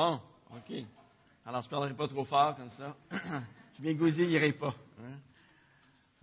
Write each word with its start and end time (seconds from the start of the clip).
Bon, 0.00 0.18
OK. 0.56 0.82
Alors, 1.44 1.60
je 1.60 1.66
ne 1.66 1.70
parlerai 1.70 1.92
pas 1.92 2.08
trop 2.08 2.24
fort 2.24 2.56
comme 2.56 2.70
ça. 2.70 2.96
je 3.76 3.82
m'égosillerai 3.82 4.54
pas. 4.54 4.74
Hein. 4.98 5.18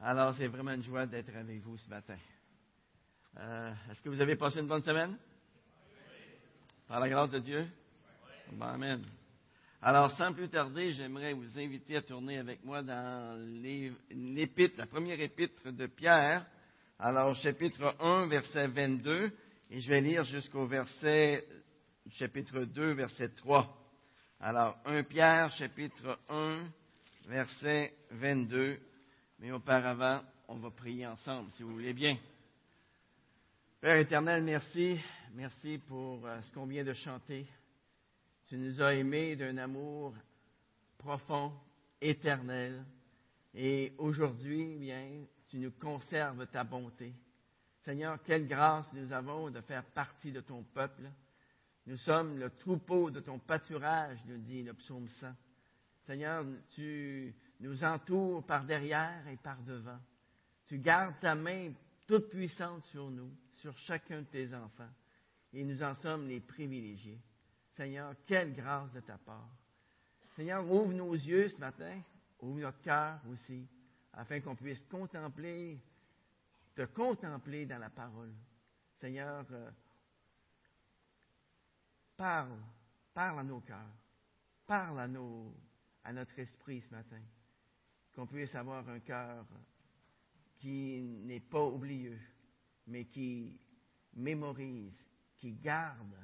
Alors, 0.02 0.34
c'est 0.36 0.48
vraiment 0.48 0.72
une 0.72 0.82
joie 0.82 1.06
d'être 1.06 1.36
avec 1.36 1.62
vous 1.62 1.78
ce 1.78 1.88
matin. 1.88 2.18
Euh, 3.40 3.72
est-ce 3.92 4.02
que 4.02 4.10
vous 4.10 4.20
avez 4.20 4.36
passé 4.36 4.62
une 4.62 4.68
bonne 4.68 4.82
semaine? 4.82 5.16
Par 6.88 7.00
la 7.00 7.08
grâce 7.08 7.30
de 7.30 7.38
Dieu? 7.38 7.68
Amen. 8.60 9.04
Alors, 9.80 10.10
sans 10.14 10.34
plus 10.34 10.50
tarder, 10.50 10.90
j'aimerais 10.94 11.34
vous 11.34 11.60
inviter 11.60 11.98
à 11.98 12.02
tourner 12.02 12.40
avec 12.40 12.66
moi 12.66 12.82
dans 12.82 13.40
l'épître, 14.10 14.80
la 14.80 14.88
première 14.88 15.22
épître 15.22 15.72
de 15.72 15.86
Pierre. 15.86 16.48
Alors, 16.98 17.36
chapitre 17.36 17.96
1, 18.00 18.26
verset 18.26 18.70
22, 18.70 19.32
et 19.70 19.82
je 19.82 19.88
vais 19.88 20.02
lire 20.02 20.24
jusqu'au 20.24 20.66
verset, 20.66 21.46
chapitre 22.12 22.64
2, 22.66 22.94
verset 22.94 23.30
3. 23.30 23.68
Alors, 24.40 24.78
1 24.86 25.04
Pierre, 25.04 25.52
chapitre 25.54 26.20
1, 26.30 26.64
verset 27.28 27.94
22. 28.12 28.80
Mais 29.40 29.52
auparavant, 29.52 30.22
on 30.48 30.56
va 30.58 30.72
prier 30.72 31.06
ensemble, 31.06 31.50
si 31.56 31.64
vous 31.64 31.74
voulez 31.74 31.94
bien. 31.94 32.18
Père 33.82 33.98
éternel, 33.98 34.44
merci. 34.44 35.00
Merci 35.34 35.78
pour 35.88 36.26
euh, 36.26 36.42
ce 36.42 36.54
qu'on 36.54 36.66
vient 36.66 36.84
de 36.84 36.94
chanter. 36.94 37.46
Tu 38.48 38.58
nous 38.58 38.82
as 38.82 38.96
aimés 38.96 39.36
d'un 39.36 39.58
amour 39.58 40.16
profond, 40.98 41.52
éternel. 42.02 42.84
Et 43.54 43.94
aujourd'hui, 43.98 44.78
bien, 44.78 45.26
tu 45.50 45.58
nous 45.58 45.72
conserves 45.72 46.48
ta 46.48 46.64
bonté. 46.64 47.14
Seigneur, 47.84 48.22
quelle 48.24 48.48
grâce 48.48 48.92
nous 48.94 49.12
avons 49.12 49.50
de 49.50 49.62
faire 49.62 49.84
partie 49.84 50.32
de 50.32 50.42
ton 50.42 50.64
peuple. 50.64 51.04
Nous 51.88 51.96
sommes 51.96 52.38
le 52.38 52.50
troupeau 52.50 53.10
de 53.10 53.22
ton 53.22 53.40
pâturage, 53.40 54.20
nous 54.26 54.38
dit 54.40 54.62
le 54.62 54.74
psaume 54.74 55.08
100. 55.22 55.28
Seigneur, 56.06 56.46
tu 56.76 57.34
nous 57.62 57.82
entoures 57.82 58.46
par 58.46 58.66
derrière 58.66 59.26
et 59.30 59.38
par 59.38 59.62
devant. 59.64 60.00
Tu 60.66 60.80
gardes 60.80 61.18
ta 61.22 61.34
main 61.34 61.72
toute 62.06 62.30
puissante 62.30 62.84
sur 62.88 63.10
nous, 63.10 63.32
sur 63.54 63.78
chacun 63.78 64.20
de 64.20 64.26
tes 64.28 64.54
enfants. 64.54 64.90
Et 65.54 65.64
nous 65.64 65.82
en 65.82 65.94
sommes 65.96 66.28
les 66.28 66.42
privilégiés. 66.42 67.22
Seigneur, 67.78 68.16
quelle 68.26 68.54
grâce 68.54 68.92
de 68.92 69.00
ta 69.00 69.18
part. 69.18 69.50
Seigneur, 70.36 70.70
ouvre 70.70 70.92
nos 70.92 71.14
yeux 71.14 71.48
ce 71.48 71.58
matin, 71.58 72.02
ouvre 72.42 72.60
notre 72.60 72.82
cœur 72.82 73.22
aussi, 73.32 73.66
afin 74.12 74.42
qu'on 74.42 74.56
puisse 74.56 74.84
contempler, 74.84 75.82
te 76.76 76.84
contempler 76.84 77.66
dans 77.66 77.80
la 77.80 77.90
parole. 77.90 78.34
Seigneur, 79.00 79.46
euh, 79.52 79.72
parle, 82.18 82.60
parle 83.14 83.40
à 83.40 83.44
nos 83.44 83.62
cœurs, 83.62 83.96
parle 84.66 85.00
à, 85.00 85.08
notre 86.14 86.40
esprit 86.40 86.82
ce 86.82 86.90
matin, 86.92 87.22
qu'on 88.14 88.26
puisse 88.26 88.54
avoir 88.56 88.88
un 88.90 89.00
cœur 89.00 89.46
qui 90.58 91.02
n'est 91.02 91.40
pas 91.40 91.64
oublieux, 91.64 92.20
mais 92.88 93.06
qui 93.06 93.60
mémorise, 94.16 95.00
qui 95.38 95.54
garde 95.54 96.18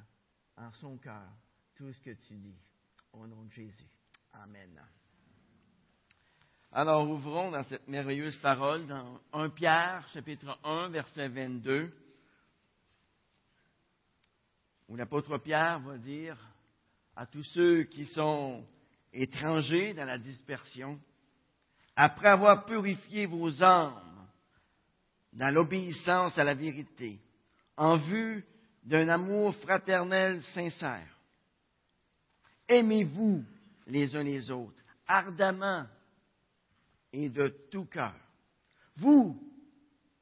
en 0.56 0.72
son 0.72 0.98
cœur 0.98 1.30
tout 1.76 1.92
ce 1.92 2.00
que 2.00 2.10
tu 2.10 2.34
dis. 2.34 2.58
Au 3.12 3.26
nom 3.28 3.44
de 3.44 3.52
Jésus. 3.52 3.88
Amen. 4.32 4.80
Alors, 6.72 7.08
ouvrons 7.08 7.52
dans 7.52 7.62
cette 7.62 7.86
merveilleuse 7.86 8.36
parole 8.38 8.88
dans 8.88 9.20
1 9.32 9.50
Pierre, 9.50 10.08
chapitre 10.08 10.58
1, 10.64 10.88
verset 10.88 11.28
22, 11.28 11.92
où 14.88 14.96
l'apôtre 14.96 15.38
Pierre 15.38 15.80
va 15.80 15.98
dire 15.98 16.36
à 17.16 17.26
tous 17.26 17.44
ceux 17.44 17.84
qui 17.84 18.06
sont 18.06 18.66
étrangers 19.12 19.94
dans 19.94 20.04
la 20.04 20.18
dispersion, 20.18 21.00
après 21.96 22.28
avoir 22.28 22.64
purifié 22.64 23.26
vos 23.26 23.62
âmes 23.62 24.28
dans 25.32 25.54
l'obéissance 25.54 26.36
à 26.36 26.44
la 26.44 26.54
vérité, 26.54 27.20
en 27.76 27.96
vue 27.96 28.44
d'un 28.82 29.08
amour 29.08 29.54
fraternel 29.56 30.42
sincère, 30.54 31.16
aimez-vous 32.68 33.44
les 33.86 34.14
uns 34.16 34.22
les 34.22 34.50
autres 34.50 34.82
ardemment 35.06 35.86
et 37.12 37.28
de 37.28 37.48
tout 37.70 37.84
cœur. 37.84 38.14
Vous 38.96 39.40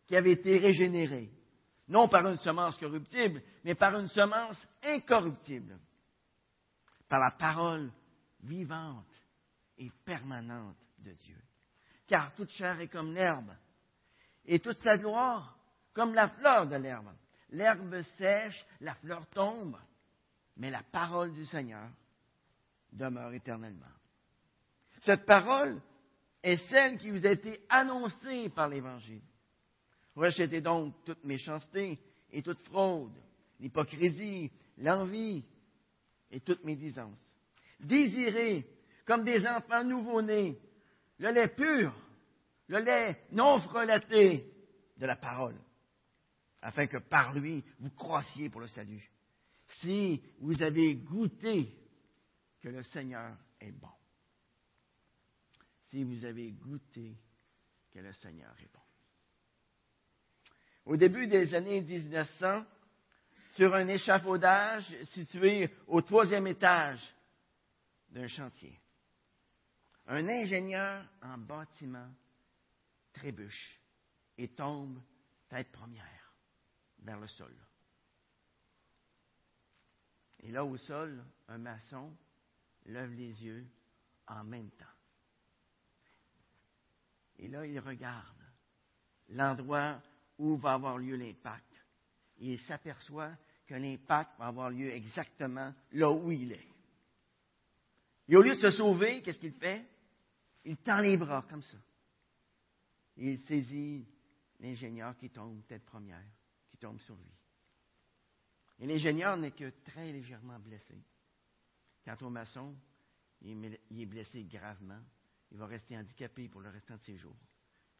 qui 0.07 0.17
avez 0.17 0.33
été 0.33 0.59
régénérés, 0.59 1.31
non 1.89 2.09
par 2.09 2.27
une 2.27 2.39
semence 2.39 2.79
corruptible, 2.79 3.43
mais 3.65 3.75
par 3.75 3.99
une 3.99 4.09
semence 4.09 4.57
incorruptible, 4.85 5.79
par 7.09 7.21
la 7.21 7.33
parole 7.33 7.91
vivante 8.43 9.13
et 9.79 9.91
permanente 10.05 10.77
de 10.99 11.13
Dieu. 11.13 11.39
Car 12.07 12.35
toute 12.35 12.51
chair 12.51 12.81
est 12.81 12.89
comme 12.89 13.13
l'herbe, 13.13 13.53
et 14.45 14.59
toute 14.61 14.79
sa 14.81 14.97
gloire 14.97 15.57
comme 15.93 16.15
la 16.15 16.29
fleur 16.29 16.67
de 16.67 16.77
l'herbe. 16.77 17.13
L'herbe 17.51 18.01
sèche, 18.17 18.65
la 18.81 18.95
fleur 18.95 19.27
tombe, 19.29 19.77
mais 20.57 20.71
la 20.71 20.83
parole 20.83 21.33
du 21.33 21.45
Seigneur 21.45 21.89
demeure 22.91 23.33
éternellement. 23.35 23.87
Cette 25.03 25.27
parole 25.27 25.81
est 26.43 26.57
celle 26.69 26.99
qui 26.99 27.11
vous 27.11 27.27
a 27.27 27.31
été 27.31 27.61
annoncée 27.69 28.49
par 28.51 28.69
l'Évangile. 28.69 29.23
Rejetez 30.15 30.61
donc 30.61 30.95
toute 31.05 31.25
méchanceté 31.25 31.99
et 32.31 32.43
toute 32.43 32.61
fraude, 32.65 33.15
l'hypocrisie, 33.61 34.51
l'envie 34.79 35.45
et 36.31 36.41
toute 36.41 36.65
médisance. 36.65 37.21
Désirez, 37.81 38.67
comme 39.07 39.25
des 39.25 39.47
enfants 39.47 39.85
nouveau-nés, 39.85 40.59
le 41.19 41.31
lait 41.31 41.49
pur, 41.49 41.95
le 42.69 42.79
lait 42.79 43.25
non 43.33 43.59
frelaté 43.59 44.47
de 44.97 45.07
la 45.07 45.17
parole, 45.17 45.59
afin 46.61 46.87
que 46.87 46.99
par 46.99 47.35
lui 47.35 47.65
vous 47.79 47.91
croissiez 47.91 48.51
pour 48.51 48.61
le 48.61 48.69
salut. 48.69 49.11
Si 49.81 50.23
vous 50.41 50.63
avez 50.63 50.95
goûté 50.97 51.75
que 52.61 52.69
le 52.69 52.83
Seigneur 52.85 53.37
est 53.61 53.73
bon. 53.73 53.89
Si 55.91 56.05
vous 56.05 56.25
avez 56.25 56.53
goûté 56.53 57.17
que 57.91 57.99
le 57.99 58.13
Seigneur 58.15 58.55
est 58.61 58.73
bon. 58.73 58.82
Au 60.85 60.97
début 60.97 61.27
des 61.27 61.55
années 61.55 61.81
1900, 61.81 62.65
sur 63.53 63.75
un 63.75 63.87
échafaudage 63.89 64.87
situé 65.13 65.71
au 65.87 66.01
troisième 66.03 66.47
étage 66.47 67.03
d'un 68.11 68.29
chantier, 68.29 68.79
un 70.07 70.27
ingénieur 70.29 71.05
en 71.23 71.39
bâtiment 71.39 72.09
trébuche 73.13 73.81
et 74.39 74.49
tombe 74.49 75.01
tête 75.49 75.71
première 75.71 76.35
vers 77.01 77.21
le 77.21 77.29
sol. 77.29 77.55
Et 80.41 80.51
là 80.51 80.65
au 80.65 80.77
sol, 80.77 81.23
un 81.49 81.59
maçon 81.59 82.13
lève 82.87 83.13
les 83.13 83.45
yeux 83.45 83.67
en 84.27 84.43
même 84.45 84.71
temps. 84.71 84.85
Et 87.39 87.49
là, 87.49 87.67
il 87.67 87.79
regarde 87.81 88.43
l'endroit 89.31 90.01
où 90.39 90.57
va 90.57 90.75
avoir 90.75 90.99
lieu 90.99 91.17
l'impact. 91.17 91.73
Et 92.39 92.55
il 92.55 92.61
s'aperçoit 92.61 93.33
que 93.67 93.75
l'impact 93.75 94.39
va 94.39 94.47
avoir 94.47 94.71
lieu 94.71 94.89
exactement 94.91 95.73
là 95.93 96.11
où 96.11 96.31
il 96.31 96.53
est. 96.53 96.69
Et 98.29 98.37
au 98.37 98.43
lieu 98.43 98.55
de 98.55 98.61
se 98.61 98.71
sauver, 98.71 99.23
qu'est-ce 99.23 99.39
qu'il 99.39 99.53
fait? 99.53 99.85
Il 100.65 100.77
tend 100.79 101.01
les 101.01 101.17
bras 101.17 101.45
comme 101.49 101.63
ça. 101.63 101.79
Et 103.17 103.33
il 103.33 103.39
saisit 103.41 104.07
l'ingénieur 104.61 105.17
qui 105.17 105.31
tombe 105.31 105.67
tête 105.67 105.85
première, 105.85 106.25
qui 106.71 106.79
tombe 106.79 107.01
sur 107.01 107.15
lui. 107.17 107.33
Et 108.79 108.87
l'ingénieur 108.87 109.37
n'est 109.37 109.51
que 109.51 109.71
très 109.85 110.11
légèrement 110.13 110.59
blessé. 110.59 110.97
Quant 112.05 112.17
au 112.23 112.31
maçon, 112.31 112.75
il 113.43 113.79
est 113.91 114.07
blessé 114.07 114.45
gravement. 114.45 115.01
Il 115.51 115.59
va 115.59 115.67
rester 115.67 115.97
handicapé 115.97 116.49
pour 116.49 116.63
le 116.63 116.71
restant 116.71 116.97
de 116.97 117.03
ses 117.03 117.19
jours. 117.19 117.37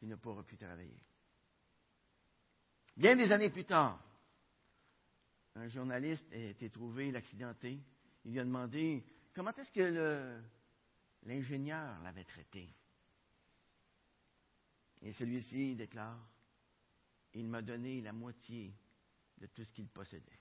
Il 0.01 0.07
ne 0.07 0.15
pourra 0.15 0.43
plus 0.43 0.57
travailler. 0.57 0.99
Bien 2.95 3.15
des 3.15 3.31
années 3.31 3.49
plus 3.49 3.65
tard, 3.65 3.99
un 5.55 5.67
journaliste 5.67 6.25
a 6.31 6.37
été 6.37 6.69
trouvé 6.69 7.11
l'accidenté. 7.11 7.79
Il 8.25 8.31
lui 8.31 8.39
a 8.39 8.45
demandé 8.45 9.03
comment 9.33 9.53
est-ce 9.55 9.71
que 9.71 10.41
l'ingénieur 11.23 11.99
l'avait 12.01 12.23
traité? 12.23 12.69
Et 15.01 15.11
celui-ci 15.13 15.75
déclare 15.75 16.19
Il 17.33 17.47
m'a 17.47 17.61
donné 17.61 18.01
la 18.01 18.13
moitié 18.13 18.73
de 19.39 19.47
tout 19.47 19.63
ce 19.63 19.71
qu'il 19.71 19.89
possédait, 19.89 20.39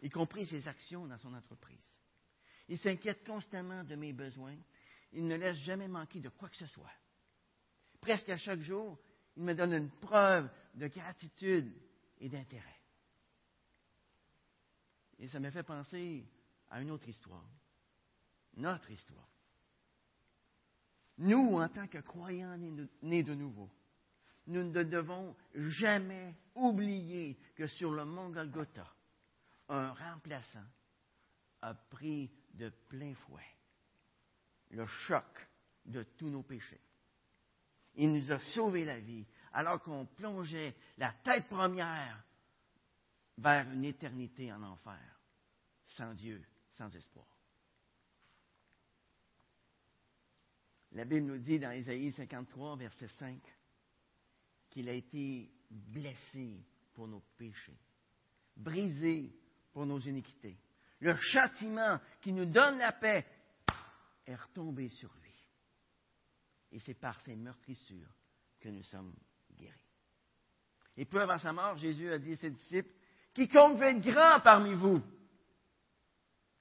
y 0.00 0.08
compris 0.08 0.46
ses 0.46 0.66
actions 0.66 1.06
dans 1.06 1.18
son 1.18 1.34
entreprise. 1.34 1.98
Il 2.68 2.78
s'inquiète 2.78 3.24
constamment 3.26 3.84
de 3.84 3.94
mes 3.94 4.12
besoins. 4.12 4.56
Il 5.12 5.26
ne 5.26 5.36
laisse 5.36 5.58
jamais 5.58 5.88
manquer 5.88 6.20
de 6.20 6.28
quoi 6.30 6.48
que 6.48 6.56
ce 6.56 6.66
soit. 6.66 6.92
Presque 8.00 8.28
à 8.30 8.36
chaque 8.36 8.60
jour, 8.60 8.98
il 9.36 9.42
me 9.42 9.54
donne 9.54 9.74
une 9.74 9.90
preuve 9.90 10.48
de 10.74 10.86
gratitude 10.88 11.72
et 12.18 12.28
d'intérêt. 12.28 12.80
Et 15.18 15.28
ça 15.28 15.40
me 15.40 15.50
fait 15.50 15.62
penser 15.62 16.26
à 16.68 16.80
une 16.80 16.90
autre 16.90 17.08
histoire. 17.08 17.48
Notre 18.56 18.90
histoire. 18.90 19.28
Nous, 21.18 21.58
en 21.58 21.68
tant 21.68 21.86
que 21.86 21.98
croyants 21.98 22.56
nés 23.02 23.22
de 23.22 23.34
nouveau, 23.34 23.70
nous 24.46 24.64
ne 24.64 24.82
devons 24.82 25.36
jamais 25.54 26.34
oublier 26.54 27.38
que 27.54 27.66
sur 27.66 27.92
le 27.92 28.04
mont 28.04 28.30
Golgotha, 28.30 28.86
un 29.68 29.92
remplaçant 29.92 30.66
a 31.60 31.74
pris 31.74 32.30
de 32.54 32.70
plein 32.88 33.14
fouet 33.14 33.44
le 34.70 34.86
choc 34.86 35.48
de 35.84 36.02
tous 36.16 36.28
nos 36.28 36.42
péchés. 36.42 36.80
Il 37.94 38.12
nous 38.12 38.32
a 38.32 38.38
sauvé 38.38 38.84
la 38.84 39.00
vie 39.00 39.26
alors 39.52 39.80
qu'on 39.82 40.06
plongeait 40.06 40.74
la 40.98 41.12
tête 41.24 41.48
première 41.48 42.22
vers 43.38 43.70
une 43.70 43.84
éternité 43.84 44.52
en 44.52 44.62
enfer, 44.62 45.20
sans 45.96 46.14
Dieu, 46.14 46.42
sans 46.76 46.94
espoir. 46.94 47.26
La 50.92 51.04
Bible 51.04 51.26
nous 51.26 51.38
dit 51.38 51.58
dans 51.58 51.70
Ésaïe 51.70 52.12
53, 52.12 52.76
verset 52.76 53.08
5, 53.18 53.40
qu'il 54.68 54.88
a 54.88 54.92
été 54.92 55.50
blessé 55.70 56.64
pour 56.92 57.06
nos 57.06 57.22
péchés, 57.36 57.78
brisé 58.56 59.32
pour 59.72 59.86
nos 59.86 60.00
iniquités. 60.00 60.58
Le 61.00 61.14
châtiment 61.16 61.98
qui 62.20 62.32
nous 62.32 62.44
donne 62.44 62.78
la 62.78 62.92
paix 62.92 63.24
est 64.26 64.34
retombé 64.34 64.88
sur 64.88 65.12
lui. 65.22 65.34
Et 66.72 66.80
c'est 66.80 66.94
par 66.94 67.20
ses 67.22 67.36
meurtrissures 67.36 68.14
que 68.60 68.68
nous 68.68 68.82
sommes. 68.84 69.14
Et 70.96 71.04
peu 71.04 71.20
avant 71.20 71.38
sa 71.38 71.52
mort, 71.52 71.76
Jésus 71.76 72.12
a 72.12 72.18
dit 72.18 72.32
à 72.32 72.36
ses 72.36 72.50
disciples, 72.50 72.92
Quiconque 73.34 73.78
veut 73.78 73.88
être 73.88 74.00
grand 74.00 74.40
parmi 74.40 74.74
vous, 74.74 75.02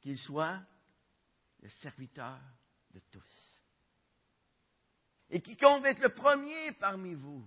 qu'il 0.02 0.18
soit 0.18 0.60
le 1.62 1.70
serviteur 1.82 2.40
de 2.92 3.00
tous. 3.12 3.50
Et 5.30 5.42
quiconque 5.42 5.84
veut 5.84 5.90
être 5.90 6.02
le 6.02 6.14
premier 6.14 6.72
parmi 6.74 7.14
vous, 7.14 7.46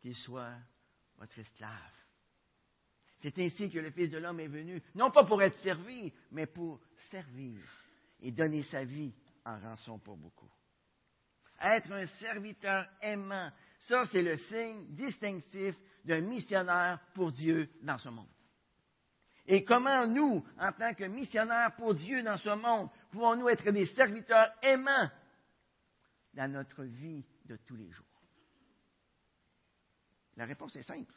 qu'il 0.00 0.16
soit 0.16 0.54
votre 1.16 1.38
esclave. 1.38 1.92
C'est 3.18 3.36
ainsi 3.38 3.68
que 3.68 3.78
le 3.78 3.90
Fils 3.90 4.10
de 4.10 4.18
l'homme 4.18 4.40
est 4.40 4.48
venu, 4.48 4.82
non 4.94 5.10
pas 5.10 5.24
pour 5.24 5.42
être 5.42 5.58
servi, 5.60 6.12
mais 6.30 6.46
pour 6.46 6.80
servir 7.10 7.60
et 8.20 8.30
donner 8.30 8.62
sa 8.64 8.84
vie 8.84 9.12
en 9.44 9.58
rançon 9.58 9.98
pour 9.98 10.16
beaucoup. 10.16 10.50
Être 11.60 11.92
un 11.92 12.06
serviteur 12.06 12.86
aimant, 13.02 13.50
ça 13.88 14.04
c'est 14.12 14.22
le 14.22 14.36
signe 14.36 14.84
distinctif 14.90 15.74
d'un 16.04 16.20
missionnaire 16.20 17.00
pour 17.14 17.32
Dieu 17.32 17.70
dans 17.82 17.98
ce 17.98 18.10
monde. 18.10 18.28
Et 19.46 19.64
comment 19.64 20.06
nous, 20.06 20.44
en 20.58 20.72
tant 20.72 20.92
que 20.92 21.04
missionnaires 21.04 21.74
pour 21.76 21.94
Dieu 21.94 22.22
dans 22.22 22.36
ce 22.36 22.50
monde, 22.50 22.90
pouvons-nous 23.10 23.48
être 23.48 23.70
des 23.70 23.86
serviteurs 23.86 24.52
aimants 24.62 25.10
dans 26.34 26.52
notre 26.52 26.84
vie 26.84 27.24
de 27.46 27.56
tous 27.56 27.76
les 27.76 27.90
jours? 27.90 28.04
La 30.36 30.44
réponse 30.44 30.76
est 30.76 30.82
simple. 30.82 31.14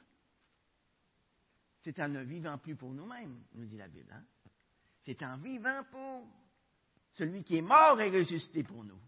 C'est 1.82 2.00
en 2.00 2.08
ne 2.08 2.24
vivant 2.24 2.58
plus 2.58 2.76
pour 2.76 2.94
nous-mêmes, 2.94 3.44
nous 3.54 3.66
dit 3.66 3.78
la 3.78 3.90
Bible. 3.90 4.14
Hein? 4.14 4.24
C'est 5.04 5.22
en 5.24 5.38
vivant 5.38 5.84
pour 5.92 6.26
celui 7.14 7.44
qui 7.44 7.58
est 7.58 7.62
mort 7.62 8.00
et 8.00 8.10
ressuscité 8.10 8.64
pour 8.64 8.84
nous. 8.86 9.00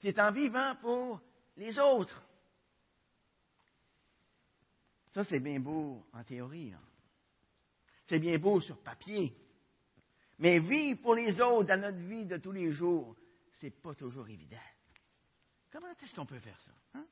C'est 0.00 0.18
en 0.18 0.32
vivant 0.32 0.76
pour 0.82 1.22
les 1.56 1.78
autres. 1.78 2.25
Ça, 5.16 5.24
c'est 5.24 5.40
bien 5.40 5.58
beau 5.58 6.04
en 6.12 6.22
théorie. 6.24 6.74
Hein. 6.74 6.82
C'est 8.04 8.18
bien 8.18 8.36
beau 8.36 8.60
sur 8.60 8.82
papier. 8.82 9.34
Mais 10.38 10.58
vivre 10.58 11.00
pour 11.00 11.14
les 11.14 11.40
autres 11.40 11.68
dans 11.68 11.80
notre 11.80 12.06
vie 12.06 12.26
de 12.26 12.36
tous 12.36 12.52
les 12.52 12.70
jours, 12.70 13.16
ce 13.58 13.64
n'est 13.64 13.70
pas 13.70 13.94
toujours 13.94 14.28
évident. 14.28 14.60
Comment 15.72 15.86
est-ce 15.88 16.14
qu'on 16.14 16.26
peut 16.26 16.38
faire 16.38 16.60
ça? 16.60 16.72
Hein? 16.92 17.06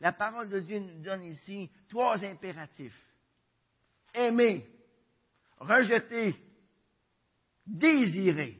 La 0.00 0.14
parole 0.14 0.48
de 0.48 0.60
Dieu 0.60 0.78
nous 0.78 1.02
donne 1.02 1.24
ici 1.24 1.70
trois 1.90 2.24
impératifs. 2.24 2.98
Aimer, 4.14 4.66
rejeter, 5.58 6.34
désirer. 7.66 8.58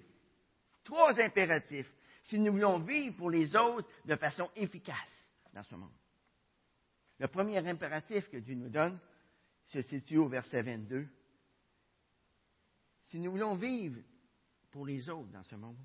Trois 0.84 1.18
impératifs 1.18 1.90
si 2.24 2.38
nous 2.38 2.52
voulons 2.52 2.80
vivre 2.80 3.16
pour 3.16 3.30
les 3.30 3.56
autres 3.56 3.88
de 4.04 4.16
façon 4.16 4.50
efficace 4.54 4.98
dans 5.54 5.62
ce 5.62 5.76
monde. 5.76 5.96
Le 7.18 7.28
premier 7.28 7.58
impératif 7.58 8.28
que 8.28 8.38
Dieu 8.38 8.54
nous 8.54 8.68
donne 8.68 8.98
se 9.66 9.82
situe 9.82 10.18
au 10.18 10.28
verset 10.28 10.62
22. 10.62 11.06
Si 13.06 13.20
nous 13.20 13.30
voulons 13.30 13.54
vivre 13.54 14.00
pour 14.70 14.86
les 14.86 15.08
autres 15.08 15.30
dans 15.30 15.42
ce 15.44 15.54
monde, 15.54 15.78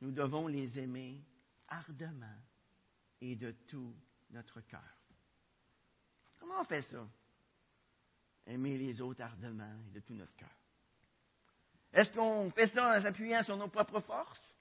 nous 0.00 0.12
devons 0.12 0.46
les 0.46 0.78
aimer 0.78 1.22
ardemment 1.68 2.38
et 3.20 3.36
de 3.36 3.52
tout 3.68 3.94
notre 4.30 4.60
cœur. 4.62 5.00
Comment 6.38 6.60
on 6.60 6.64
fait 6.64 6.82
ça? 6.82 7.06
Aimer 8.46 8.78
les 8.78 9.00
autres 9.00 9.22
ardemment 9.22 9.76
et 9.88 9.90
de 9.90 10.00
tout 10.00 10.14
notre 10.14 10.34
cœur. 10.36 10.48
Est-ce 11.92 12.12
qu'on 12.12 12.50
fait 12.50 12.68
ça 12.68 12.96
en 12.96 13.02
s'appuyant 13.02 13.42
sur 13.42 13.56
nos 13.56 13.68
propres 13.68 14.00
forces? 14.00 14.54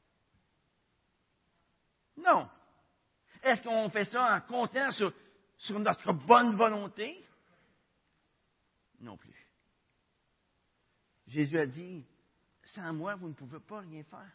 Non. 2.17 2.49
Est-ce 3.41 3.63
qu'on 3.63 3.89
fait 3.89 4.05
ça 4.05 4.35
en 4.35 4.41
comptant 4.41 4.91
sur, 4.91 5.13
sur 5.59 5.79
notre 5.79 6.13
bonne 6.13 6.55
volonté? 6.55 7.23
Non 8.99 9.17
plus. 9.17 9.35
Jésus 11.27 11.59
a 11.59 11.67
dit, 11.67 12.05
sans 12.73 12.93
moi, 12.93 13.15
vous 13.15 13.29
ne 13.29 13.33
pouvez 13.33 13.59
pas 13.59 13.79
rien 13.79 14.03
faire. 14.03 14.31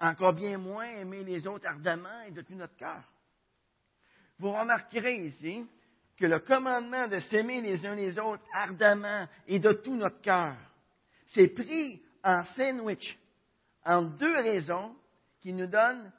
Encore 0.00 0.32
bien 0.32 0.58
moins 0.58 0.88
aimer 0.88 1.24
les 1.24 1.46
autres 1.46 1.66
ardemment 1.66 2.22
et 2.22 2.30
de 2.30 2.42
tout 2.42 2.54
notre 2.54 2.76
cœur. 2.76 3.02
Vous 4.38 4.52
remarquerez 4.52 5.26
ici 5.26 5.66
que 6.16 6.26
le 6.26 6.40
commandement 6.40 7.08
de 7.08 7.18
s'aimer 7.18 7.60
les 7.60 7.84
uns 7.86 7.94
les 7.94 8.18
autres 8.18 8.44
ardemment 8.52 9.28
et 9.46 9.58
de 9.58 9.72
tout 9.72 9.94
notre 9.94 10.20
cœur, 10.20 10.56
c'est 11.28 11.48
pris 11.48 12.02
en 12.22 12.44
sandwich 12.56 13.18
en 13.84 14.02
deux 14.02 14.36
raisons 14.36 14.96
qui 15.40 15.52
nous 15.52 15.66
donnent 15.66 16.12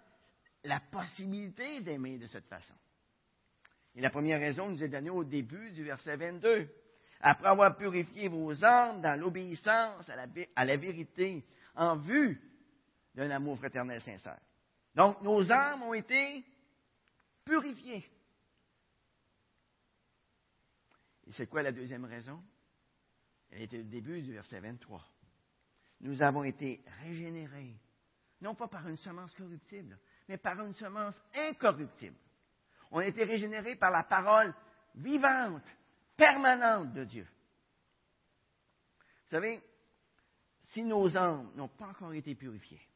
la 0.64 0.80
possibilité 0.80 1.82
d'aimer 1.82 2.18
de 2.18 2.28
cette 2.28 2.48
façon. 2.48 2.74
Et 3.96 4.02
la 4.02 4.10
première 4.10 4.40
raison 4.40 4.70
nous 4.70 4.84
est 4.84 4.90
donnée 4.90 5.10
au 5.10 5.24
début 5.24 5.72
du 5.72 5.84
verset 5.84 6.16
22. 6.16 6.68
Après 7.20 7.48
avoir 7.48 7.78
purifié 7.78 8.28
vos 8.28 8.64
âmes 8.66 9.02
dans 9.02 9.20
l'obéissance 9.20 10.10
à 10.10 10.66
la, 10.66 10.78
vérité 10.78 11.46
en 11.76 11.98
vue 11.98 12.42
d'un 13.16 13.30
amour 13.30 13.58
fraternel 13.58 14.02
sincère. 14.02 14.40
Donc, 14.96 15.22
nos 15.22 15.50
âmes 15.52 15.84
ont 15.84 15.94
été 15.94 16.44
purifiées. 17.46 18.04
Et 21.28 21.32
c'est 21.32 21.48
quoi 21.48 21.64
la 21.64 21.72
deuxième 21.72 22.06
raison? 22.06 22.44
Elle 23.52 23.62
était 23.64 23.80
au 23.80 23.84
début 23.84 24.22
du 24.22 24.34
verset 24.34 24.60
23. 24.60 25.02
Nous 26.02 26.22
avons 26.22 26.44
été 26.44 26.84
régénérés, 27.04 27.78
non 28.42 28.56
pas 28.56 28.68
par 28.68 28.88
une 28.90 28.98
semence 28.98 29.34
corruptible, 29.36 29.98
mais 30.28 30.38
par 30.38 30.60
une 30.60 30.74
semence 30.74 31.16
incorruptible. 31.34 32.18
On 32.94 33.00
a 33.00 33.08
été 33.08 33.24
régénérés 33.24 33.76
par 33.76 33.90
la 33.90 34.04
parole 34.04 34.54
vivante, 34.94 35.64
permanente 36.16 36.94
de 36.94 37.04
Dieu. 37.06 37.28
Vous 39.24 39.30
savez, 39.32 39.60
si 40.68 40.84
nos 40.84 41.18
âmes 41.18 41.52
n'ont 41.56 41.70
pas 41.70 41.88
encore 41.88 42.14
été 42.14 42.36
purifiées, 42.36 42.88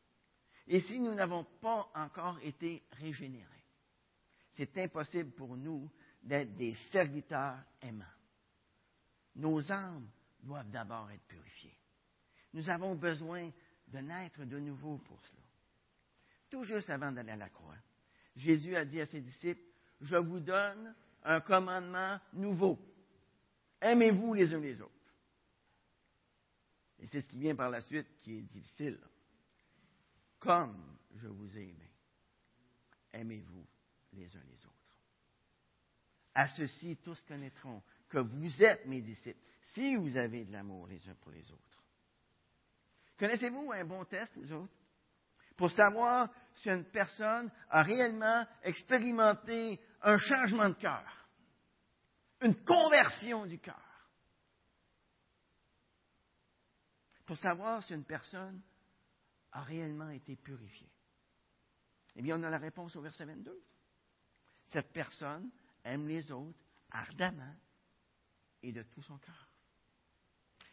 et 0.67 0.81
si 0.81 0.99
nous 0.99 1.15
n'avons 1.15 1.45
pas 1.61 1.89
encore 1.95 2.37
été 2.43 2.83
régénérés, 2.91 3.65
c'est 4.53 4.77
impossible 4.77 5.31
pour 5.31 5.57
nous 5.57 5.91
d'être 6.21 6.53
des 6.55 6.75
serviteurs 6.91 7.57
aimants. 7.81 8.05
Nos 9.35 9.71
âmes 9.71 10.07
doivent 10.43 10.69
d'abord 10.69 11.09
être 11.09 11.25
purifiées. 11.25 11.77
Nous 12.53 12.69
avons 12.69 12.93
besoin 12.93 13.49
de 13.87 13.97
naître 13.97 14.43
de 14.43 14.59
nouveau 14.59 14.99
pour 14.99 15.19
cela. 15.21 15.41
Tout 16.51 16.65
juste 16.65 16.91
avant 16.91 17.11
d'aller 17.11 17.31
à 17.31 17.35
la 17.35 17.49
croix, 17.49 17.77
Jésus 18.35 18.75
a 18.75 18.85
dit 18.85 19.01
à 19.01 19.07
ses 19.07 19.21
disciples, 19.21 19.61
je 20.01 20.17
vous 20.17 20.39
donne 20.39 20.93
un 21.23 21.41
commandement 21.41 22.19
nouveau. 22.33 22.79
Aimez-vous 23.81 24.33
les 24.33 24.53
uns 24.53 24.59
les 24.59 24.81
autres. 24.81 24.93
Et 26.99 27.07
c'est 27.07 27.21
ce 27.21 27.27
qui 27.27 27.39
vient 27.39 27.55
par 27.55 27.69
la 27.69 27.81
suite 27.81 28.07
qui 28.21 28.39
est 28.39 28.41
difficile. 28.41 28.99
Comme 30.39 30.97
je 31.15 31.27
vous 31.27 31.57
ai 31.57 31.69
aimé, 31.69 31.91
aimez-vous 33.13 33.65
les 34.13 34.35
uns 34.35 34.43
les 34.49 34.65
autres. 34.65 34.73
À 36.33 36.47
ceci, 36.49 36.97
tous 36.97 37.21
connaîtront 37.23 37.81
que 38.09 38.19
vous 38.19 38.63
êtes 38.63 38.85
mes 38.85 39.01
disciples, 39.01 39.39
si 39.73 39.95
vous 39.95 40.15
avez 40.15 40.45
de 40.45 40.51
l'amour 40.51 40.87
les 40.87 41.07
uns 41.09 41.15
pour 41.15 41.31
les 41.31 41.51
autres. 41.51 41.83
Connaissez-vous 43.17 43.71
un 43.71 43.85
bon 43.85 44.05
test, 44.05 44.31
vous 44.35 44.51
autres? 44.53 44.73
Pour 45.55 45.71
savoir 45.71 46.29
si 46.53 46.69
une 46.69 46.85
personne 46.85 47.51
a 47.69 47.81
réellement 47.81 48.45
expérimenté 48.61 49.79
un 50.01 50.17
changement 50.17 50.69
de 50.69 50.75
cœur, 50.75 51.27
une 52.41 52.55
conversion 52.63 53.45
du 53.45 53.59
cœur. 53.59 53.87
pour 57.27 57.37
savoir 57.37 57.83
si 57.83 57.93
une 57.93 58.05
personne 58.05 58.61
a 59.51 59.61
réellement 59.61 60.09
été 60.09 60.35
purifiée? 60.37 60.89
Eh 62.15 62.21
bien, 62.21 62.39
on 62.39 62.43
a 62.43 62.49
la 62.49 62.57
réponse 62.57 62.95
au 62.95 63.01
verset 63.01 63.25
22. 63.25 63.61
Cette 64.69 64.91
personne 64.91 65.51
aime 65.83 66.07
les 66.07 66.31
autres 66.31 66.57
ardemment 66.89 67.55
et 68.63 68.71
de 68.71 68.81
tout 68.81 69.03
son 69.03 69.17
cœur. 69.19 69.49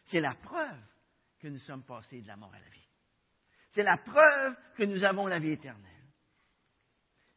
C'est 0.05 0.21
la 0.21 0.33
preuve 0.33 0.81
que 1.39 1.49
nous 1.49 1.59
sommes 1.59 1.83
passés 1.83 2.21
de 2.21 2.27
la 2.27 2.37
mort 2.37 2.53
à 2.53 2.59
la 2.59 2.69
vie. 2.69 2.87
C'est 3.71 3.83
la 3.83 3.97
preuve 3.97 4.55
que 4.75 4.83
nous 4.83 5.03
avons 5.03 5.27
la 5.27 5.39
vie 5.39 5.51
éternelle. 5.51 5.94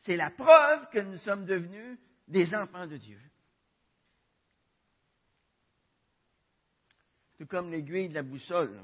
C'est 0.03 0.17
la 0.17 0.31
preuve 0.31 0.89
que 0.91 0.99
nous 0.99 1.19
sommes 1.19 1.45
devenus 1.45 1.99
des 2.27 2.55
enfants 2.55 2.87
de 2.87 2.97
Dieu. 2.97 3.21
Tout 7.39 7.47
comme 7.47 7.71
l'aiguille 7.71 8.09
de 8.09 8.15
la 8.15 8.23
boussole 8.23 8.83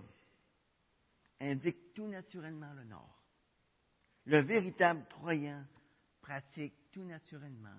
indique 1.40 1.92
tout 1.92 2.06
naturellement 2.06 2.72
le 2.74 2.84
nord. 2.84 3.22
Le 4.26 4.42
véritable 4.42 5.04
croyant 5.08 5.64
pratique 6.20 6.74
tout 6.92 7.04
naturellement 7.04 7.76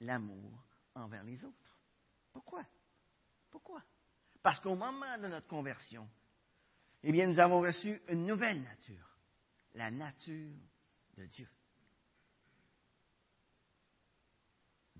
l'amour 0.00 0.64
envers 0.94 1.24
les 1.24 1.42
autres. 1.44 1.78
Pourquoi? 2.32 2.64
Pourquoi? 3.50 3.82
Parce 4.42 4.60
qu'au 4.60 4.76
moment 4.76 5.18
de 5.18 5.26
notre 5.26 5.48
conversion, 5.48 6.08
eh 7.02 7.12
bien, 7.12 7.26
nous 7.26 7.40
avons 7.40 7.60
reçu 7.60 8.00
une 8.08 8.26
nouvelle 8.26 8.62
nature, 8.62 9.18
la 9.74 9.90
nature 9.90 10.56
de 11.16 11.24
Dieu. 11.26 11.48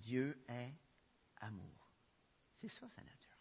Dieu 0.09 0.43
est 0.49 0.73
amour. 1.43 1.91
C'est 2.63 2.71
ça 2.71 2.87
sa 2.97 3.03
nature. 3.03 3.37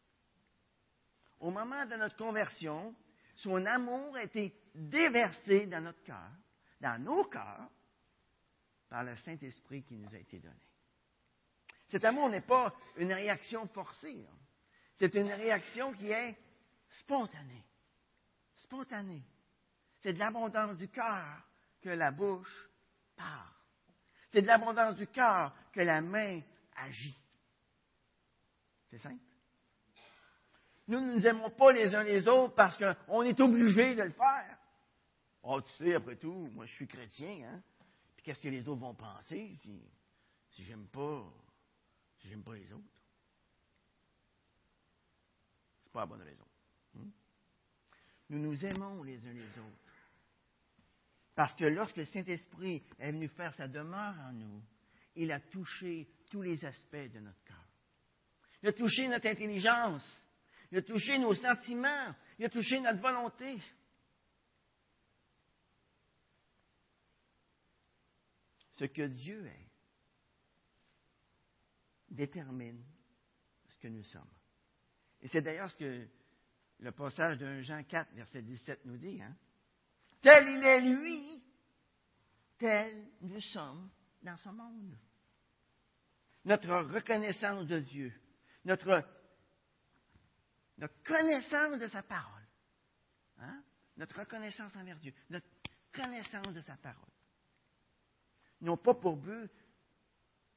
Au 1.39 1.49
moment 1.49 1.85
de 1.85 1.95
notre 1.95 2.17
conversion, 2.17 2.93
son 3.35 3.65
amour 3.65 4.17
a 4.17 4.23
été 4.23 4.53
déversé 4.75 5.65
dans 5.67 5.79
notre 5.79 6.03
cœur, 6.03 6.29
dans 6.81 7.01
nos 7.01 7.23
cœurs, 7.23 7.69
par 8.89 9.05
le 9.05 9.15
Saint-Esprit 9.15 9.83
qui 9.83 9.95
nous 9.95 10.13
a 10.13 10.17
été 10.17 10.39
donné. 10.39 10.55
Cet 11.89 12.03
amour 12.03 12.27
n'est 12.27 12.41
pas 12.41 12.75
une 12.97 13.13
réaction 13.13 13.65
forcée. 13.69 14.27
Hein. 14.29 14.37
C'est 14.99 15.15
une 15.15 15.31
réaction 15.31 15.93
qui 15.93 16.11
est 16.11 16.37
spontanée. 16.99 17.63
Spontanée. 18.63 19.23
C'est 20.01 20.11
de 20.11 20.19
l'abondance 20.19 20.75
du 20.75 20.89
cœur 20.89 21.43
que 21.81 21.89
la 21.89 22.11
bouche 22.11 22.69
parle. 23.15 23.53
C'est 24.33 24.41
de 24.41 24.47
l'abondance 24.47 24.95
du 24.95 25.07
cœur 25.07 25.55
que 25.71 25.79
la 25.79 26.01
main 26.01 26.41
agit. 26.77 27.17
C'est 28.89 28.99
simple. 28.99 29.21
Nous 30.87 31.01
ne 31.01 31.13
nous 31.13 31.27
aimons 31.27 31.49
pas 31.49 31.71
les 31.73 31.93
uns 31.93 32.03
les 32.03 32.27
autres 32.27 32.55
parce 32.55 32.77
qu'on 32.77 33.23
est 33.23 33.39
obligé 33.39 33.95
de 33.95 34.03
le 34.03 34.11
faire. 34.11 34.57
Oh, 35.43 35.61
tu 35.61 35.71
sais, 35.73 35.95
après 35.95 36.15
tout, 36.15 36.49
moi 36.53 36.65
je 36.65 36.73
suis 36.73 36.87
chrétien, 36.87 37.49
hein? 37.49 37.61
Puis 38.15 38.25
qu'est-ce 38.25 38.41
que 38.41 38.47
les 38.47 38.67
autres 38.67 38.81
vont 38.81 38.95
penser 38.95 39.53
si, 39.61 39.81
si 40.51 40.63
j'aime 40.63 40.87
pas, 40.87 41.23
si 42.19 42.29
j'aime 42.29 42.43
pas 42.43 42.55
les 42.55 42.71
autres? 42.71 42.83
C'est 45.83 45.91
pas 45.91 46.01
la 46.01 46.05
bonne 46.05 46.21
raison. 46.21 46.45
Hmm? 46.93 47.09
Nous 48.29 48.39
nous 48.39 48.65
aimons 48.65 49.03
les 49.03 49.25
uns 49.25 49.33
les 49.33 49.59
autres. 49.59 49.87
Parce 51.35 51.55
que 51.55 51.65
lorsque 51.65 51.97
le 51.97 52.05
Saint-Esprit 52.05 52.83
est 52.97 53.11
venu 53.11 53.27
faire 53.27 53.53
sa 53.55 53.67
demeure 53.67 54.15
en 54.21 54.33
nous, 54.33 54.61
il 55.15 55.31
a 55.31 55.39
touché 55.39 56.07
tous 56.29 56.41
les 56.41 56.63
aspects 56.65 56.95
de 56.95 57.19
notre 57.19 57.43
cœur. 57.43 57.63
Il 58.61 58.69
a 58.69 58.73
touché 58.73 59.07
notre 59.07 59.27
intelligence. 59.27 60.03
Il 60.71 60.77
a 60.79 60.81
touché 60.81 61.17
nos 61.17 61.33
sentiments. 61.33 62.13
Il 62.39 62.45
a 62.45 62.49
touché 62.49 62.79
notre 62.79 62.99
volonté. 62.99 63.57
Ce 68.75 68.85
que 68.85 69.07
Dieu 69.07 69.45
est 69.45 69.67
détermine 72.09 72.83
ce 73.69 73.77
que 73.79 73.87
nous 73.87 74.03
sommes. 74.03 74.29
Et 75.21 75.27
c'est 75.27 75.41
d'ailleurs 75.41 75.71
ce 75.71 75.77
que 75.77 76.07
le 76.79 76.91
passage 76.91 77.37
de 77.37 77.61
Jean 77.61 77.83
4, 77.83 78.13
verset 78.13 78.41
17 78.41 78.85
nous 78.85 78.97
dit. 78.97 79.21
Hein? 79.21 79.35
Tel 80.21 80.47
il 80.47 80.63
est 80.63 80.81
lui, 80.81 81.43
tel 82.57 83.07
nous 83.21 83.41
sommes 83.41 83.89
dans 84.21 84.37
ce 84.37 84.49
monde. 84.49 84.95
Notre 86.47 86.93
reconnaissance 86.93 87.67
de 87.67 87.79
Dieu, 87.79 88.13
notre, 88.63 89.03
connaissance 91.03 91.77
de 91.77 91.87
sa 91.89 92.01
parole, 92.03 92.47
hein? 93.39 93.61
notre 93.97 94.17
reconnaissance 94.19 94.73
envers 94.77 94.97
Dieu, 94.97 95.13
notre 95.29 95.45
connaissance 95.91 96.53
de 96.53 96.61
sa 96.61 96.77
parole, 96.77 97.11
n'ont 98.61 98.77
pas 98.77 98.93
pour 98.93 99.17
but 99.17 99.51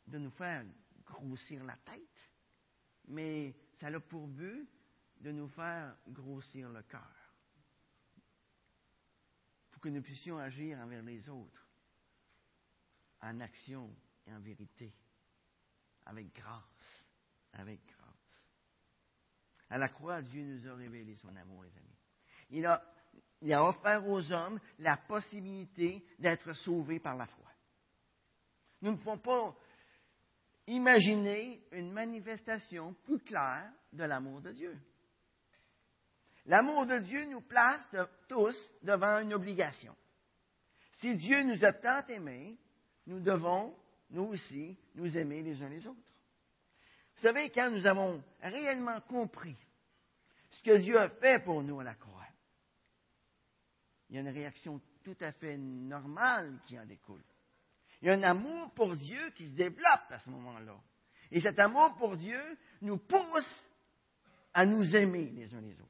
de 0.07 0.19
nous 0.19 0.31
faire 0.31 0.65
grossir 1.05 1.65
la 1.65 1.77
tête, 1.79 2.31
mais 3.09 3.53
ça 3.81 3.89
a 3.89 3.99
pour 3.99 4.29
but 4.29 4.71
de 5.19 5.33
nous 5.33 5.49
faire 5.49 5.97
grossir 6.07 6.69
le 6.69 6.85
cœur, 6.85 7.35
pour 9.73 9.83
que 9.83 9.89
nous 9.89 10.03
puissions 10.03 10.39
agir 10.39 10.79
envers 10.79 11.03
les 11.03 11.29
autres 11.29 11.69
en 13.23 13.41
action 13.41 13.93
et 14.29 14.33
en 14.33 14.39
vérité, 14.39 14.95
avec 16.07 16.33
grâce, 16.35 17.07
avec 17.53 17.81
grâce. 17.87 18.01
À 19.69 19.79
la 19.79 19.89
croix, 19.89 20.21
Dieu 20.23 20.43
nous 20.43 20.69
a 20.69 20.75
révélé 20.75 21.15
son 21.17 21.35
amour, 21.37 21.63
les 21.63 21.77
amis. 21.77 21.91
Il 23.43 23.55
a, 23.55 23.65
offert 23.65 24.07
aux 24.09 24.33
hommes 24.33 24.59
la 24.79 24.97
possibilité 24.97 26.05
d'être 26.19 26.53
sauvés 26.55 26.99
par 26.99 27.17
la 27.17 27.27
foi. 27.27 27.47
Nous 28.83 28.93
ne 28.93 28.97
pouvons 28.97 29.19
pas 29.19 29.57
imaginer 30.67 31.63
une 31.73 31.93
manifestation 31.93 32.95
plus 33.05 33.21
claire 33.21 33.71
de 33.93 34.05
l'amour 34.05 34.41
de 34.41 34.53
Dieu. 34.53 34.79
L'amour 36.47 36.87
de 36.87 36.99
Dieu 36.99 37.27
nous 37.27 37.43
place 37.43 37.95
tous 38.29 38.57
devant 38.83 39.19
une 39.21 39.35
obligation. 39.35 39.95
Si 40.95 41.15
Dieu 41.17 41.43
nous 41.45 41.65
a 41.65 41.73
tant 41.73 42.07
aimés, 42.09 42.59
nous 43.07 43.21
devons, 43.21 43.77
nous 44.11 44.25
aussi, 44.25 44.77
nous 44.95 45.17
aimer 45.17 45.43
les 45.43 45.63
uns 45.63 45.69
les 45.69 45.87
autres. 45.87 46.01
Vous 47.17 47.23
savez, 47.23 47.51
quand 47.51 47.71
nous 47.71 47.87
avons 47.87 48.23
réellement 48.41 49.01
compris 49.03 49.57
ce 50.51 50.63
que 50.63 50.79
Dieu 50.79 50.99
a 50.99 51.09
fait 51.09 51.43
pour 51.45 51.63
nous 51.63 51.81
à 51.81 51.85
la 51.85 51.95
croix, 51.95 52.27
il 54.09 54.17
y 54.17 54.19
a 54.19 54.23
une 54.23 54.29
réaction 54.29 54.81
tout 55.05 55.17
à 55.21 55.33
fait 55.33 55.57
normale 55.57 56.59
qui 56.67 56.79
en 56.79 56.85
découle. 56.85 57.23
Il 58.03 58.09
y 58.09 58.11
a 58.11 58.15
un 58.15 58.23
amour 58.23 58.73
pour 58.73 58.97
Dieu 58.97 59.31
qui 59.37 59.45
se 59.45 59.55
développe 59.55 60.11
à 60.11 60.19
ce 60.19 60.31
moment-là. 60.31 60.77
Et 61.31 61.41
cet 61.41 61.59
amour 61.59 61.95
pour 61.97 62.17
Dieu 62.17 62.41
nous 62.81 62.97
pousse 62.99 63.69
à 64.53 64.67
nous 64.67 64.97
aimer 64.97 65.31
les 65.31 65.55
uns 65.55 65.61
les 65.61 65.81
autres. 65.81 65.89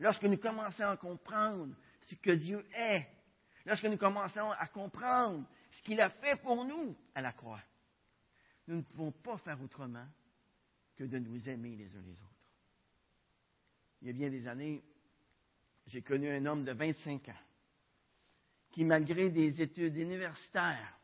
Lorsque 0.00 0.24
nous 0.24 0.38
commençons 0.38 0.88
à 0.88 0.96
comprendre 0.96 1.76
ce 2.00 2.14
que 2.16 2.32
Dieu 2.32 2.66
est, 2.74 3.06
lorsque 3.64 3.84
nous 3.84 3.98
commençons 3.98 4.50
à 4.50 4.66
comprendre 4.66 5.46
qu'il 5.82 6.00
a 6.00 6.10
fait 6.10 6.40
pour 6.42 6.64
nous 6.64 6.96
à 7.14 7.20
la 7.20 7.32
croix, 7.32 7.62
nous 8.68 8.76
ne 8.76 8.82
pouvons 8.82 9.12
pas 9.12 9.36
faire 9.38 9.60
autrement 9.60 10.06
que 10.96 11.04
de 11.04 11.18
nous 11.18 11.48
aimer 11.48 11.76
les 11.76 11.96
uns 11.96 12.02
les 12.02 12.12
autres. 12.12 12.28
Il 14.00 14.08
y 14.08 14.10
a 14.10 14.14
bien 14.14 14.30
des 14.30 14.46
années, 14.46 14.82
j'ai 15.86 16.02
connu 16.02 16.30
un 16.30 16.44
homme 16.46 16.64
de 16.64 16.72
25 16.72 17.28
ans 17.28 17.42
qui, 18.70 18.84
malgré 18.84 19.30
des 19.30 19.60
études 19.60 19.96
universitaires, 19.96 20.98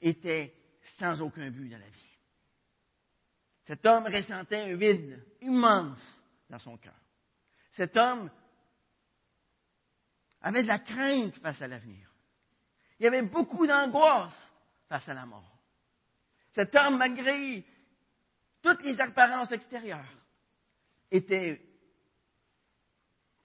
était 0.00 0.54
sans 0.98 1.20
aucun 1.22 1.50
but 1.50 1.68
dans 1.68 1.78
la 1.78 1.88
vie. 1.88 2.18
Cet 3.64 3.84
homme 3.86 4.04
ressentait 4.06 4.60
un 4.60 4.76
vide 4.76 5.24
immense 5.40 6.00
dans 6.48 6.58
son 6.58 6.76
cœur. 6.76 6.98
Cet 7.72 7.96
homme 7.96 8.30
avait 10.40 10.62
de 10.62 10.68
la 10.68 10.78
crainte 10.78 11.36
face 11.38 11.60
à 11.60 11.66
l'avenir. 11.66 12.05
Il 12.98 13.04
y 13.04 13.06
avait 13.06 13.22
beaucoup 13.22 13.66
d'angoisse 13.66 14.36
face 14.88 15.08
à 15.08 15.14
la 15.14 15.26
mort. 15.26 15.52
Cet 16.54 16.74
homme, 16.74 16.96
malgré 16.96 17.64
toutes 18.62 18.82
les 18.82 19.00
apparences 19.00 19.52
extérieures, 19.52 20.04
était 21.10 21.62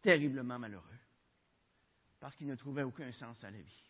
terriblement 0.01 0.57
malheureux 0.57 0.85
parce 2.19 2.35
qu'il 2.35 2.47
ne 2.47 2.55
trouvait 2.55 2.83
aucun 2.83 3.11
sens 3.11 3.43
à 3.43 3.51
la 3.51 3.57
vie. 3.57 3.83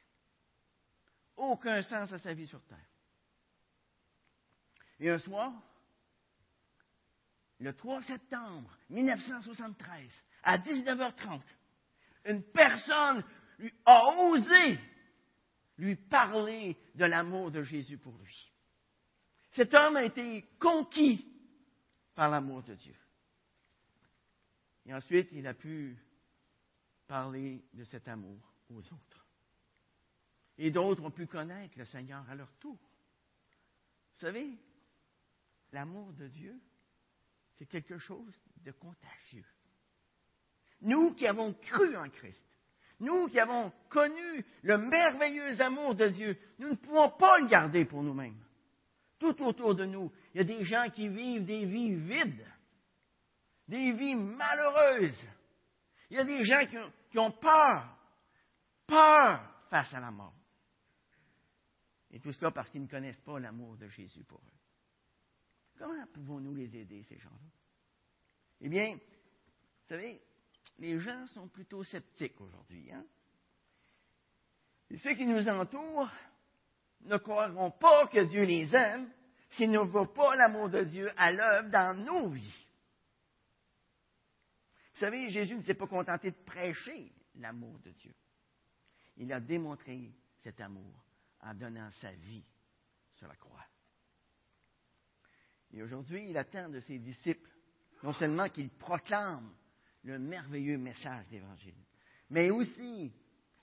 Aucun 1.36 1.82
sens 1.82 2.12
à 2.12 2.20
sa 2.20 2.34
vie 2.34 2.48
sur 2.48 2.63
Terre. 2.63 2.77
Et 5.00 5.10
un 5.10 5.18
soir, 5.18 5.53
le 7.60 7.74
3 7.74 8.01
septembre 8.03 8.75
1973, 8.89 10.10
à 10.44 10.58
19h30, 10.60 11.41
une 12.25 12.44
personne 12.44 13.24
lui 13.60 13.74
a 13.86 14.03
osé 14.18 14.80
lui 15.81 15.95
parler 15.95 16.77
de 16.93 17.05
l'amour 17.05 17.50
de 17.50 17.63
Jésus 17.63 17.97
pour 17.97 18.15
lui. 18.17 18.51
Cet 19.51 19.73
homme 19.73 19.95
a 19.95 20.03
été 20.03 20.47
conquis 20.59 21.27
par 22.13 22.29
l'amour 22.29 22.61
de 22.61 22.75
Dieu. 22.75 22.95
Et 24.85 24.93
ensuite, 24.93 25.29
il 25.31 25.45
a 25.47 25.55
pu 25.55 25.97
parler 27.07 27.65
de 27.73 27.83
cet 27.85 28.07
amour 28.07 28.53
aux 28.69 28.93
autres. 28.93 29.27
Et 30.59 30.69
d'autres 30.69 31.03
ont 31.03 31.11
pu 31.11 31.25
connaître 31.25 31.77
le 31.77 31.85
Seigneur 31.85 32.29
à 32.29 32.35
leur 32.35 32.53
tour. 32.57 32.77
Vous 32.77 34.19
savez, 34.19 34.55
l'amour 35.71 36.13
de 36.13 36.27
Dieu, 36.27 36.61
c'est 37.57 37.65
quelque 37.65 37.97
chose 37.97 38.39
de 38.57 38.71
contagieux. 38.71 39.45
Nous 40.81 41.15
qui 41.15 41.25
avons 41.25 41.53
cru 41.53 41.97
en 41.97 42.09
Christ, 42.09 42.45
nous 43.01 43.27
qui 43.27 43.39
avons 43.39 43.72
connu 43.89 44.46
le 44.62 44.77
merveilleux 44.77 45.60
amour 45.60 45.96
de 45.96 46.08
Dieu, 46.08 46.38
nous 46.60 46.70
ne 46.70 46.75
pouvons 46.75 47.10
pas 47.10 47.39
le 47.39 47.48
garder 47.48 47.84
pour 47.86 48.03
nous-mêmes. 48.03 48.39
Tout 49.20 49.41
autour 49.43 49.75
de 49.75 49.86
nous, 49.86 50.12
il 50.34 50.38
y 50.38 50.41
a 50.41 50.43
des 50.43 50.63
gens 50.63 50.89
qui 50.89 51.08
vivent 51.08 51.46
des 51.46 51.65
vies 51.65 51.96
vides, 51.96 52.48
des 53.67 53.91
vies 53.91 54.15
malheureuses. 54.15 55.27
Il 56.10 56.17
y 56.17 56.20
a 56.20 56.24
des 56.24 56.43
gens 56.46 56.62
qui 57.10 57.17
ont, 57.20 57.31
peur, 57.31 57.98
peur 58.86 59.65
face 59.70 59.93
à 59.93 60.00
la 60.00 60.12
mort. 60.12 60.36
Et 62.12 62.20
tout 62.20 62.34
cela 62.34 62.51
parce 62.51 62.70
qu'ils 62.70 62.81
ne 62.81 62.88
connaissent 62.88 63.22
pas 63.22 63.39
l'amour 63.39 63.77
de 63.77 63.88
Jésus 63.88 64.24
pour 64.25 64.39
eux. 64.39 64.58
Comment 65.77 66.05
pouvons-nous 66.13 66.53
les 66.53 66.75
aider, 66.75 67.03
ces 67.03 67.17
gens-là? 67.17 67.50
Eh 68.60 68.70
bien, 68.70 68.93
vous 68.93 69.88
savez, 69.88 70.22
les 70.81 71.00
gens 71.00 71.27
sont 71.27 71.47
plutôt 71.47 71.83
sceptiques 71.83 72.41
aujourd'hui. 72.41 72.91
Hein? 72.91 73.05
Et 74.89 74.97
ceux 74.97 75.13
qui 75.13 75.27
nous 75.27 75.47
entourent 75.47 76.09
ne 77.01 77.17
croiront 77.17 77.69
pas 77.71 78.07
que 78.07 78.25
Dieu 78.25 78.41
les 78.41 78.75
aime 78.75 79.09
s'ils 79.51 79.69
ne 79.69 79.77
voient 79.79 80.11
pas 80.11 80.35
l'amour 80.35 80.69
de 80.69 80.83
Dieu 80.83 81.09
à 81.17 81.31
l'œuvre 81.31 81.69
dans 81.69 81.93
nos 81.93 82.29
vies. 82.29 82.67
Vous 84.93 85.00
savez, 85.01 85.29
Jésus 85.29 85.55
ne 85.55 85.61
s'est 85.61 85.75
pas 85.75 85.88
contenté 85.88 86.31
de 86.31 86.43
prêcher 86.45 87.11
l'amour 87.35 87.77
de 87.79 87.91
Dieu. 87.91 88.13
Il 89.17 89.31
a 89.31 89.39
démontré 89.39 90.11
cet 90.43 90.59
amour 90.61 91.05
en 91.41 91.53
donnant 91.53 91.91
sa 92.01 92.11
vie 92.11 92.43
sur 93.17 93.27
la 93.27 93.35
croix. 93.35 93.65
Et 95.73 95.83
aujourd'hui, 95.83 96.29
il 96.29 96.38
attend 96.38 96.69
de 96.69 96.79
ses 96.79 96.97
disciples 96.97 97.50
non 98.01 98.13
seulement 98.13 98.50
qu'ils 98.50 98.71
proclament 98.71 99.53
le 100.03 100.20
merveilleux 100.20 100.77
message 100.77 101.27
d'Évangile, 101.27 101.75
mais 102.29 102.50
aussi 102.50 103.13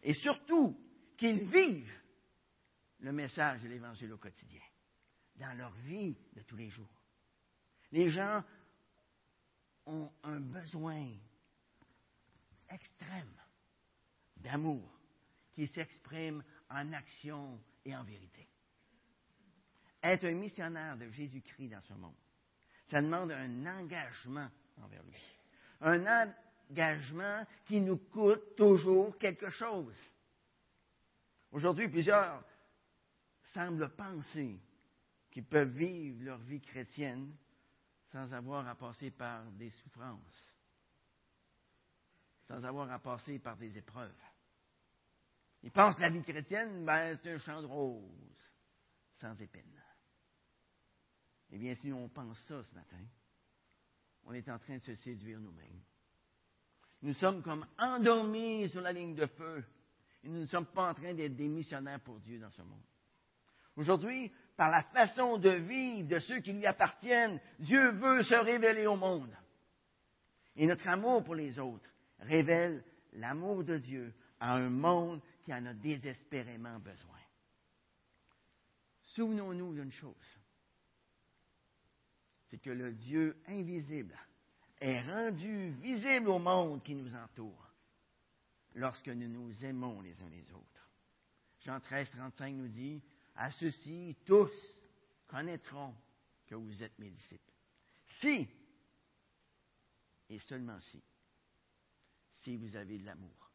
et 0.02 0.14
surtout 0.14 0.78
qu'ils 1.16 1.44
vivent 1.44 2.00
le 3.00 3.12
message 3.12 3.62
de 3.62 3.68
l'Évangile 3.68 4.12
au 4.12 4.18
quotidien, 4.18 4.62
dans 5.36 5.56
leur 5.56 5.72
vie 5.72 6.16
de 6.34 6.42
tous 6.42 6.56
les 6.56 6.70
jours. 6.70 7.02
Les 7.92 8.08
gens 8.08 8.44
ont 9.86 10.12
un 10.22 10.40
besoin 10.40 11.08
extrême 12.68 13.34
d'amour 14.36 14.98
qui 15.52 15.66
s'exprime 15.68 16.44
en 16.68 16.92
action 16.92 17.60
et 17.84 17.96
en 17.96 18.04
vérité. 18.04 18.46
Être 20.02 20.26
un 20.26 20.34
missionnaire 20.34 20.96
de 20.96 21.10
Jésus-Christ 21.10 21.70
dans 21.70 21.82
ce 21.82 21.94
monde, 21.94 22.14
ça 22.90 23.02
demande 23.02 23.32
un 23.32 23.66
engagement 23.66 24.48
envers 24.76 25.02
lui. 25.02 25.37
Un 25.80 26.04
engagement 26.70 27.46
qui 27.66 27.80
nous 27.80 27.96
coûte 27.96 28.56
toujours 28.56 29.16
quelque 29.18 29.50
chose. 29.50 29.96
Aujourd'hui, 31.52 31.88
plusieurs 31.88 32.44
semblent 33.54 33.88
penser 33.90 34.58
qu'ils 35.30 35.44
peuvent 35.44 35.76
vivre 35.76 36.24
leur 36.24 36.38
vie 36.38 36.60
chrétienne 36.60 37.34
sans 38.06 38.32
avoir 38.32 38.66
à 38.66 38.74
passer 38.74 39.10
par 39.10 39.44
des 39.52 39.70
souffrances, 39.70 40.54
sans 42.46 42.64
avoir 42.64 42.90
à 42.90 42.98
passer 42.98 43.38
par 43.38 43.56
des 43.56 43.76
épreuves. 43.76 44.14
Ils 45.62 45.70
pensent 45.70 45.96
que 45.96 46.02
la 46.02 46.10
vie 46.10 46.22
chrétienne, 46.22 46.84
ben, 46.84 47.16
c'est 47.16 47.32
un 47.32 47.38
champ 47.38 47.60
de 47.60 47.66
roses, 47.66 48.52
sans 49.20 49.38
épines. 49.40 49.82
Eh 51.50 51.58
bien, 51.58 51.74
si 51.74 51.92
on 51.92 52.08
pense 52.08 52.38
ça 52.40 52.62
ce 52.62 52.74
matin, 52.74 53.04
on 54.28 54.34
est 54.34 54.48
en 54.50 54.58
train 54.58 54.76
de 54.76 54.82
se 54.82 54.94
séduire 54.96 55.40
nous-mêmes. 55.40 55.80
Nous 57.00 57.14
sommes 57.14 57.42
comme 57.42 57.66
endormis 57.78 58.68
sur 58.68 58.82
la 58.82 58.92
ligne 58.92 59.14
de 59.14 59.26
feu 59.26 59.64
et 60.22 60.28
nous 60.28 60.40
ne 60.40 60.46
sommes 60.46 60.66
pas 60.66 60.90
en 60.90 60.94
train 60.94 61.14
d'être 61.14 61.34
des 61.34 61.48
missionnaires 61.48 62.00
pour 62.00 62.20
Dieu 62.20 62.38
dans 62.38 62.50
ce 62.50 62.60
monde. 62.60 62.82
Aujourd'hui, 63.76 64.30
par 64.56 64.70
la 64.70 64.82
façon 64.82 65.38
de 65.38 65.50
vivre 65.50 66.08
de 66.08 66.18
ceux 66.18 66.40
qui 66.40 66.52
lui 66.52 66.66
appartiennent, 66.66 67.40
Dieu 67.58 67.90
veut 67.92 68.22
se 68.22 68.34
révéler 68.34 68.86
au 68.86 68.96
monde. 68.96 69.34
Et 70.56 70.66
notre 70.66 70.88
amour 70.88 71.24
pour 71.24 71.36
les 71.36 71.58
autres 71.58 71.88
révèle 72.18 72.84
l'amour 73.14 73.64
de 73.64 73.78
Dieu 73.78 74.12
à 74.40 74.56
un 74.56 74.68
monde 74.68 75.22
qui 75.42 75.54
en 75.54 75.64
a 75.64 75.72
désespérément 75.72 76.78
besoin. 76.80 77.16
Souvenons-nous 79.04 79.72
d'une 79.72 79.92
chose 79.92 80.37
c'est 82.48 82.58
que 82.58 82.70
le 82.70 82.92
Dieu 82.92 83.36
invisible 83.46 84.16
est 84.80 85.00
rendu 85.02 85.70
visible 85.82 86.28
au 86.28 86.38
monde 86.38 86.82
qui 86.82 86.94
nous 86.94 87.14
entoure 87.14 87.66
lorsque 88.74 89.08
nous 89.08 89.28
nous 89.28 89.64
aimons 89.64 90.00
les 90.00 90.20
uns 90.22 90.28
les 90.28 90.52
autres. 90.52 90.88
Jean 91.64 91.80
13, 91.80 92.08
35 92.10 92.54
nous 92.54 92.68
dit, 92.68 93.02
à 93.34 93.50
ceux-ci, 93.50 94.16
tous 94.24 94.50
connaîtront 95.26 95.94
que 96.46 96.54
vous 96.54 96.82
êtes 96.82 96.98
mes 96.98 97.10
disciples. 97.10 97.52
Si, 98.20 98.48
et 100.30 100.38
seulement 100.40 100.80
si, 100.80 101.02
si 102.44 102.56
vous 102.56 102.74
avez 102.76 102.98
de 102.98 103.06
l'amour 103.06 103.50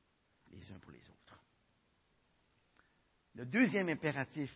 les 0.52 0.72
uns 0.72 0.80
pour 0.80 0.92
les 0.92 1.10
autres. 1.10 1.40
Le 3.36 3.46
deuxième 3.46 3.90
impératif 3.90 4.56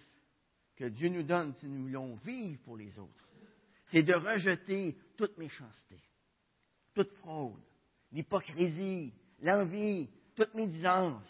que 0.75 0.85
Dieu 0.85 1.09
nous 1.09 1.23
donne 1.23 1.55
si 1.55 1.67
nous 1.67 1.83
voulons 1.83 2.15
vivre 2.17 2.61
pour 2.61 2.77
les 2.77 2.97
autres, 2.99 3.26
c'est 3.87 4.03
de 4.03 4.13
rejeter 4.13 4.95
toute 5.15 5.37
méchanceté, 5.37 6.01
toute 6.93 7.11
fraude, 7.17 7.61
l'hypocrisie, 8.11 9.13
l'envie, 9.41 10.09
toute 10.35 10.53
médisance. 10.53 11.27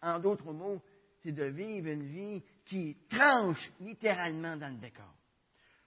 En 0.00 0.18
d'autres 0.18 0.52
mots, 0.52 0.82
c'est 1.22 1.32
de 1.32 1.44
vivre 1.44 1.88
une 1.88 2.06
vie 2.06 2.42
qui 2.66 2.96
tranche 3.08 3.70
littéralement 3.80 4.56
dans 4.56 4.68
le 4.68 4.78
décor. 4.78 5.14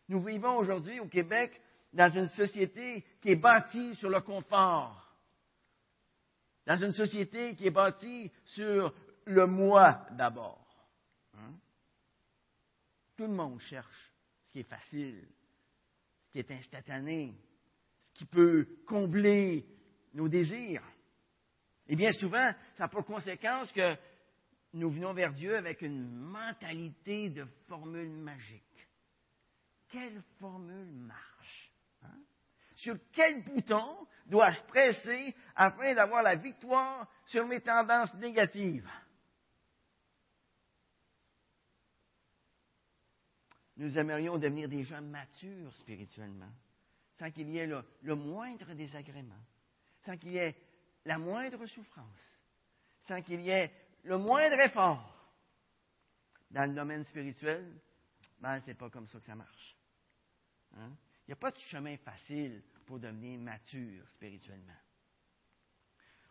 Nous 0.10 0.21
vivons 0.23 0.58
aujourd'hui 0.58 0.99
au 0.99 1.08
Québec 1.08 1.62
dans 1.93 2.10
une 2.10 2.30
société 2.30 3.06
qui 3.21 3.30
est 3.30 3.36
bâtie 3.36 3.95
sur 3.95 4.10
le 4.10 4.21
confort, 4.21 5.15
dans 6.65 6.77
une 6.77 6.91
société 6.91 7.56
qui 7.56 7.67
est 7.67 7.71
bâtie 7.71 8.32
sur 8.45 8.93
le 9.25 9.45
moi 9.45 10.06
d'abord. 10.12 10.65
Hein? 11.36 11.54
Tout 13.15 13.27
le 13.27 13.34
monde 13.34 13.60
cherche 13.62 14.12
ce 14.45 14.51
qui 14.51 14.60
est 14.60 14.69
facile, 14.69 15.27
qui 16.32 16.39
est 16.39 16.52
instantané, 16.52 17.34
qui 18.13 18.26
peut 18.26 18.67
combler 18.88 19.65
nos 20.13 20.28
désirs. 20.28 20.84
Et 21.88 21.96
bien 21.96 22.12
souvent, 22.13 22.54
ça 22.78 22.86
a 22.86 22.88
pour 22.88 23.06
conséquence 23.06 23.72
que 23.72 23.96
nous 24.74 24.89
venons 24.89 25.13
vers 25.13 25.34
Dieu 25.34 25.56
avec 25.58 25.82
une 25.82 26.10
mentalité 26.10 27.30
de 27.30 27.46
formule 27.67 28.10
magique. 28.10 28.63
Quelle 29.89 30.22
formule 30.39 30.91
marche? 30.94 31.72
Hein? 32.04 32.20
Sur 32.76 32.96
quel 33.12 33.44
bouton 33.44 34.08
dois-je 34.26 34.62
presser 34.62 35.36
afin 35.56 35.94
d'avoir 35.94 36.24
la 36.24 36.36
victoire 36.36 37.10
sur 37.26 37.46
mes 37.46 37.60
tendances 37.60 38.13
négatives? 38.15 38.89
Nous 43.82 43.98
aimerions 43.98 44.38
devenir 44.38 44.70
des 44.70 44.84
gens 44.84 45.02
matures 45.02 45.74
spirituellement, 45.78 46.52
sans 47.17 47.32
qu'il 47.32 47.50
y 47.50 47.58
ait 47.58 47.65
le, 47.65 48.15
moindre 48.15 48.76
désagrément, 48.76 49.41
sans 50.06 50.15
qu'il 50.17 50.34
y 50.34 50.38
ait 50.38 50.56
la 51.04 51.17
moindre 51.17 51.65
souffrance, 51.65 52.22
sans 53.08 53.24
qu'il 53.24 53.41
y 53.41 53.50
ait 53.50 53.72
le 54.04 54.20
moindre 54.20 54.60
effort. 54.60 55.17
Dans 56.52 56.70
le 56.70 56.76
domaine 56.76 57.04
spirituel, 57.06 57.74
ben, 58.39 58.60
ce 58.60 58.67
n'est 58.67 58.76
pas 58.76 58.91
comme 58.91 59.08
ça 59.08 59.20
que 59.20 59.26
ça 59.26 59.36
marche. 59.36 59.76
Hein? 60.78 60.91
Il 61.26 61.32
n'y 61.32 61.34
a 61.34 61.38
pas 61.38 61.52
de 61.52 61.58
chemin 61.58 61.98
facile 61.98 62.62
pour 62.86 63.00
devenir 63.00 63.39
mature 63.39 64.08
spirituellement. 64.10 64.78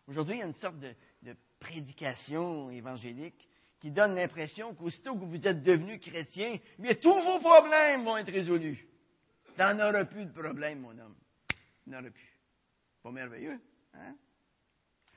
Aujourd'hui, 0.06 0.36
il 0.36 0.38
y 0.38 0.42
a 0.42 0.46
une 0.46 0.54
sorte 0.54 0.78
de 0.78 1.36
prédication 1.58 2.70
évangélique 2.70 3.49
qui 3.80 3.90
donne 3.90 4.14
l'impression 4.14 4.74
qu'aussitôt 4.74 5.14
que 5.14 5.24
vous 5.24 5.46
êtes 5.46 5.62
devenu 5.62 5.98
chrétien, 5.98 6.58
mais 6.78 6.96
tous 6.96 7.14
vos 7.14 7.38
problèmes 7.38 8.04
vont 8.04 8.16
être 8.18 8.30
résolus. 8.30 8.86
T'en 9.56 9.78
auras 9.78 10.04
plus 10.04 10.26
de 10.26 10.32
problèmes, 10.32 10.80
mon 10.80 10.98
homme. 10.98 11.16
T'en 11.84 11.98
auras 11.98 12.10
plus. 12.10 12.38
Pas 13.02 13.10
merveilleux, 13.10 13.58
hein? 13.94 14.14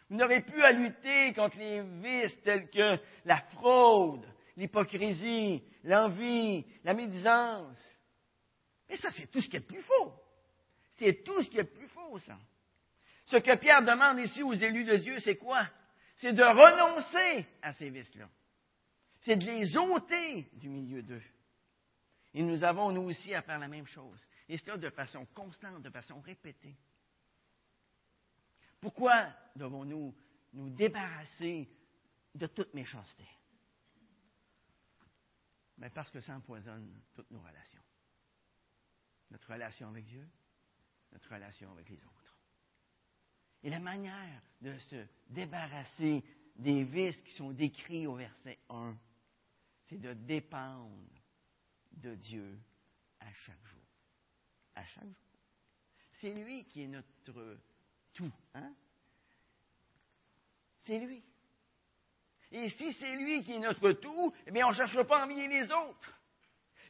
Vous 0.10 0.18
n'aurez 0.18 0.42
plus 0.42 0.62
à 0.62 0.72
lutter 0.72 1.34
contre 1.34 1.58
les 1.58 1.82
vices 1.82 2.40
tels 2.44 2.70
que 2.70 2.98
la 3.26 3.38
fraude, 3.54 4.26
l'hypocrisie, 4.56 5.64
l'envie, 5.84 6.66
la 6.84 6.94
médisance. 6.94 7.78
Mais 8.90 8.98
ça, 8.98 9.10
c'est 9.12 9.28
tout 9.32 9.42
ce 9.42 9.50
qui 9.50 9.58
est 9.58 9.68
plus 9.68 9.82
faux. 9.82 10.14
C'est 10.96 11.24
tout 11.24 11.42
ce 11.42 11.50
qui 11.50 11.58
est 11.58 11.64
plus 11.64 11.88
faux, 11.88 12.20
ça. 12.20 12.38
Ce 13.26 13.38
que 13.38 13.56
Pierre 13.58 13.84
demande 13.84 14.20
ici 14.20 14.44
aux 14.44 14.54
élus 14.54 14.84
de 14.84 14.98
Dieu, 14.98 15.20
c'est 15.20 15.38
quoi? 15.38 15.68
c'est 16.24 16.34
de 16.34 16.44
renoncer 16.44 17.46
à 17.62 17.74
ces 17.74 17.90
vices-là. 17.90 18.30
C'est 19.24 19.38
de 19.38 19.46
les 19.46 19.78
ôter 19.78 20.50
du 20.54 20.70
milieu 20.70 21.02
d'eux. 21.02 21.24
Et 22.34 22.42
nous 22.42 22.64
avons, 22.64 22.92
nous 22.92 23.04
aussi, 23.04 23.34
à 23.34 23.42
faire 23.42 23.60
la 23.60 23.68
même 23.68 23.88
chose. 23.88 24.20
Et 24.50 24.58
cela 24.58 24.78
de 24.78 24.90
façon 24.90 25.26
constante, 25.28 25.82
de 25.82 25.90
façon 25.90 26.20
répétée. 26.22 26.76
Pourquoi 28.82 29.34
devons-nous 29.56 30.14
nous 30.54 30.70
débarrasser 30.72 31.70
de 32.36 32.48
toute 32.48 32.74
méchanceté? 32.74 33.26
Mais 35.78 35.90
parce 35.90 36.10
que 36.12 36.22
ça 36.22 36.36
empoisonne 36.36 37.02
toutes 37.14 37.32
nos 37.32 37.40
relations. 37.40 37.82
Notre 39.32 39.52
relation 39.52 39.88
avec 39.90 40.06
Dieu, 40.06 40.28
notre 41.12 41.34
relation 41.34 41.72
avec 41.72 41.90
les 41.90 42.04
autres. 42.04 42.38
Et 43.64 43.70
la 43.70 43.80
manière 43.80 44.42
de 44.62 44.78
se 44.78 45.06
débarrasser 45.30 46.24
des 46.58 46.84
vices 46.84 47.22
qui 47.24 47.34
sont 47.34 47.52
décrits 47.52 48.06
au 48.06 48.16
verset 48.16 48.60
1, 48.70 48.96
c'est 49.88 50.00
de 50.00 50.14
dépendre 50.14 51.10
de 51.94 52.16
Dieu 52.16 52.60
à 53.20 53.32
chaque 53.46 53.66
jour. 53.66 53.82
À 54.76 54.86
chaque 54.86 55.04
jour. 55.04 55.14
C'est 56.20 56.34
lui 56.34 56.66
qui 56.66 56.84
est 56.84 56.88
notre 56.88 57.58
tout. 58.14 58.32
Hein? 58.54 58.74
C'est 60.84 61.00
lui. 61.00 61.24
Et 62.52 62.70
si 62.70 62.94
c'est 62.94 63.16
lui 63.16 63.44
qui 63.44 63.54
est 63.54 63.60
notre 63.60 63.92
tout, 63.94 64.34
eh 64.46 64.52
bien, 64.52 64.66
on 64.68 64.70
ne 64.70 64.76
cherche 64.76 65.02
pas 65.04 65.22
à 65.22 65.26
envier 65.26 65.48
les 65.48 65.72
autres. 65.72 66.20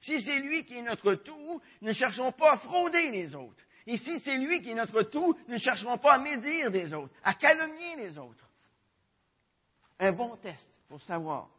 Si 0.02 0.22
c'est 0.22 0.40
lui 0.40 0.66
qui 0.66 0.76
est 0.76 0.82
notre 0.82 1.16
tout, 1.16 1.62
ne 1.82 1.94
cherchons 1.94 2.34
pas 2.34 2.54
à 2.54 2.58
frauder 2.58 3.10
les 3.12 3.34
autres. 3.34 3.64
Et 3.86 3.98
si 3.98 4.20
c'est 4.20 4.38
lui 4.38 4.62
qui 4.62 4.72
est 4.72 4.76
notre 4.76 5.04
tout, 5.04 5.38
ne 5.48 5.58
chercherons 5.58 5.98
pas 5.98 6.16
à 6.16 6.18
médire 6.20 6.72
des 6.72 6.94
autres, 6.94 7.14
à 7.24 7.34
calomnier 7.34 7.96
les 7.98 8.18
autres. 8.18 8.50
Un 10.00 10.12
bon 10.12 10.36
test 10.38 10.82
pour 10.88 11.02
savoir 11.02 11.50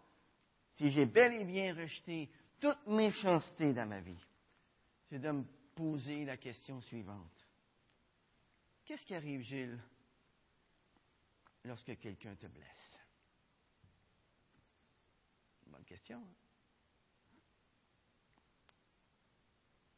si 0.74 0.90
j'ai 0.90 1.06
bel 1.06 1.32
et 1.32 1.44
bien 1.44 1.74
rejeté 1.74 2.30
toute 2.60 2.86
méchanceté 2.86 3.72
dans 3.72 3.86
ma 3.86 4.00
vie, 4.00 4.18
c'est 5.08 5.18
de 5.18 5.30
me 5.30 5.44
poser 5.74 6.24
la 6.24 6.36
question 6.36 6.80
suivante. 6.80 7.46
Qu'est-ce 8.84 9.04
qui 9.06 9.14
arrive, 9.14 9.42
Gilles, 9.42 9.80
lorsque 11.64 11.98
quelqu'un 11.98 12.34
te 12.36 12.46
blesse? 12.46 12.98
Bonne 15.66 15.84
question. 15.84 16.18
Hein? 16.18 16.34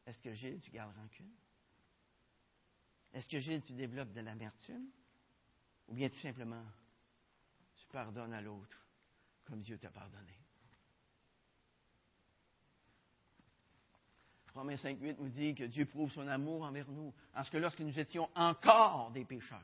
Est-ce 0.05 0.19
que 0.19 0.33
Gilles, 0.33 0.61
tu 0.61 0.71
gardes 0.71 0.95
rancune? 0.95 1.35
Est-ce 3.13 3.27
que 3.27 3.39
Gilles, 3.39 3.63
tu 3.63 3.73
développes 3.73 4.13
de 4.13 4.21
l'amertume? 4.21 4.89
Ou 5.87 5.93
bien 5.93 6.09
tout 6.09 6.19
simplement, 6.19 6.63
tu 7.75 7.85
pardonnes 7.87 8.33
à 8.33 8.41
l'autre 8.41 8.85
comme 9.45 9.61
Dieu 9.61 9.77
t'a 9.77 9.89
pardonné? 9.89 10.37
Romains 14.57 14.75
5.8 14.75 15.17
nous 15.19 15.29
dit 15.29 15.53
que 15.53 15.65
Dieu 15.65 15.85
prouve 15.85 16.11
son 16.11 16.27
amour 16.27 16.63
envers 16.63 16.89
nous, 16.89 17.13
en 17.35 17.43
ce 17.43 17.51
que 17.51 17.57
lorsque 17.57 17.79
nous 17.79 17.99
étions 17.99 18.27
encore 18.33 19.11
des 19.11 19.23
pécheurs, 19.23 19.61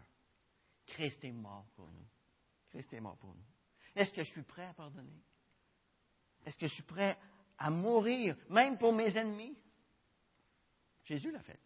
Christ 0.86 1.24
est 1.24 1.32
mort 1.32 1.66
pour 1.76 1.88
nous. 1.88 2.06
Christ 2.70 2.94
est 2.94 3.00
mort 3.00 3.18
pour 3.18 3.34
nous. 3.34 3.44
Est-ce 3.96 4.14
que 4.14 4.24
je 4.24 4.30
suis 4.30 4.44
prêt 4.44 4.66
à 4.66 4.74
pardonner? 4.74 5.20
Est-ce 6.46 6.60
que 6.60 6.68
je 6.68 6.74
suis 6.74 6.84
prêt 6.84 7.18
à 7.58 7.72
mourir, 7.72 8.36
même 8.50 8.78
pour 8.78 8.94
mes 8.94 9.18
ennemis? 9.18 9.58
Jésus 11.06 11.32
l'a 11.32 11.42
fait. 11.42 11.60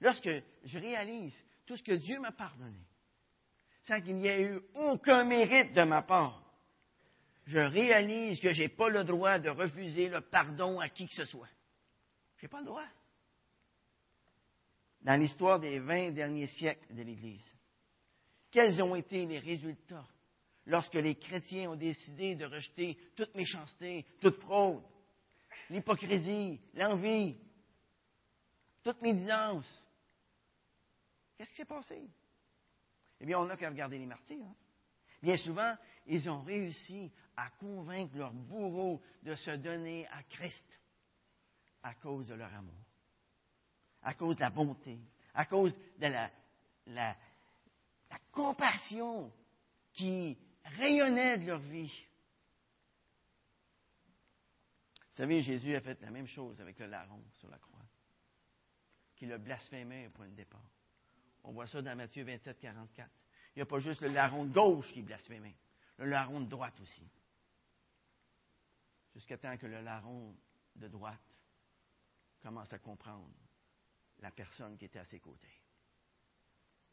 Lorsque 0.00 0.30
je 0.64 0.78
réalise 0.78 1.34
tout 1.64 1.78
ce 1.78 1.82
que 1.82 1.92
Dieu 1.92 2.20
m'a 2.20 2.32
pardonné, 2.32 2.84
sans 3.86 4.02
qu'il 4.02 4.16
n'y 4.16 4.26
ait 4.26 4.42
eu 4.42 4.60
aucun 4.74 5.24
mérite 5.24 5.72
de 5.72 5.82
ma 5.82 6.02
part, 6.02 6.44
je 7.46 7.58
réalise 7.58 8.38
que 8.38 8.52
je 8.52 8.64
n'ai 8.64 8.68
pas 8.68 8.90
le 8.90 9.04
droit 9.04 9.38
de 9.38 9.48
refuser 9.48 10.10
le 10.10 10.20
pardon 10.20 10.78
à 10.78 10.90
qui 10.90 11.08
que 11.08 11.14
ce 11.14 11.24
soit. 11.24 11.48
Je 12.38 12.44
n'ai 12.44 12.48
pas 12.48 12.60
le 12.60 12.66
droit. 12.66 12.86
Dans 15.02 15.20
l'histoire 15.20 15.58
des 15.58 15.78
vingt 15.80 16.10
derniers 16.10 16.46
siècles 16.46 16.94
de 16.94 17.02
l'Église, 17.02 17.44
quels 18.50 18.82
ont 18.82 18.94
été 18.94 19.26
les 19.26 19.38
résultats 19.38 20.06
lorsque 20.66 20.94
les 20.94 21.16
chrétiens 21.16 21.70
ont 21.70 21.76
décidé 21.76 22.36
de 22.36 22.44
rejeter 22.44 22.96
toute 23.16 23.34
méchanceté, 23.34 24.06
toute 24.20 24.40
fraude, 24.40 24.82
l'hypocrisie, 25.70 26.60
l'envie, 26.74 27.36
toute 28.82 29.02
médisance? 29.02 29.66
Qu'est-ce 31.36 31.50
qui 31.50 31.56
s'est 31.56 31.64
passé? 31.64 32.08
Eh 33.20 33.26
bien, 33.26 33.38
on 33.38 33.46
n'a 33.46 33.56
qu'à 33.56 33.70
regarder 33.70 33.98
les 33.98 34.06
martyrs. 34.06 34.44
Hein. 34.44 34.56
Bien 35.22 35.36
souvent, 35.36 35.74
ils 36.06 36.28
ont 36.30 36.42
réussi 36.42 37.12
à 37.36 37.50
convaincre 37.50 38.16
leur 38.16 38.32
bourreau 38.32 39.02
de 39.22 39.34
se 39.34 39.50
donner 39.52 40.06
à 40.08 40.22
Christ 40.24 40.64
à 41.88 41.94
cause 41.94 42.28
de 42.28 42.34
leur 42.34 42.52
amour, 42.52 42.84
à 44.02 44.12
cause 44.12 44.36
de 44.36 44.40
la 44.40 44.50
bonté, 44.50 44.98
à 45.32 45.46
cause 45.46 45.74
de 45.98 46.06
la, 46.06 47.16
compassion 48.30 49.32
qui 49.92 50.38
rayonnait 50.64 51.38
de 51.38 51.46
leur 51.46 51.58
vie. 51.60 51.92
Vous 54.96 55.16
savez, 55.16 55.42
Jésus 55.42 55.74
a 55.74 55.80
fait 55.80 56.00
la 56.02 56.10
même 56.10 56.26
chose 56.26 56.60
avec 56.60 56.78
le 56.78 56.86
larron 56.86 57.22
sur 57.38 57.48
la 57.48 57.58
croix, 57.58 57.84
qui 59.16 59.26
le 59.26 59.38
blasphémait 59.38 60.06
au 60.08 60.10
point 60.10 60.28
de 60.28 60.34
départ. 60.34 60.70
On 61.44 61.52
voit 61.52 61.66
ça 61.66 61.80
dans 61.80 61.96
Matthieu 61.96 62.22
27, 62.22 62.60
44. 62.60 63.10
Il 63.56 63.58
n'y 63.58 63.62
a 63.62 63.66
pas 63.66 63.80
juste 63.80 64.02
le 64.02 64.08
larron 64.08 64.44
de 64.44 64.52
gauche 64.52 64.92
qui 64.92 65.02
blasphémait, 65.02 65.56
le 65.96 66.04
larron 66.04 66.40
de 66.40 66.48
droite 66.48 66.78
aussi. 66.80 67.08
Jusqu'à 69.14 69.38
temps 69.38 69.56
que 69.56 69.66
le 69.66 69.80
larron 69.80 70.36
de 70.76 70.86
droite 70.86 71.27
commence 72.40 72.72
à 72.72 72.78
comprendre 72.78 73.34
la 74.20 74.30
personne 74.30 74.76
qui 74.76 74.84
était 74.84 74.98
à 74.98 75.04
ses 75.04 75.20
côtés, 75.20 75.62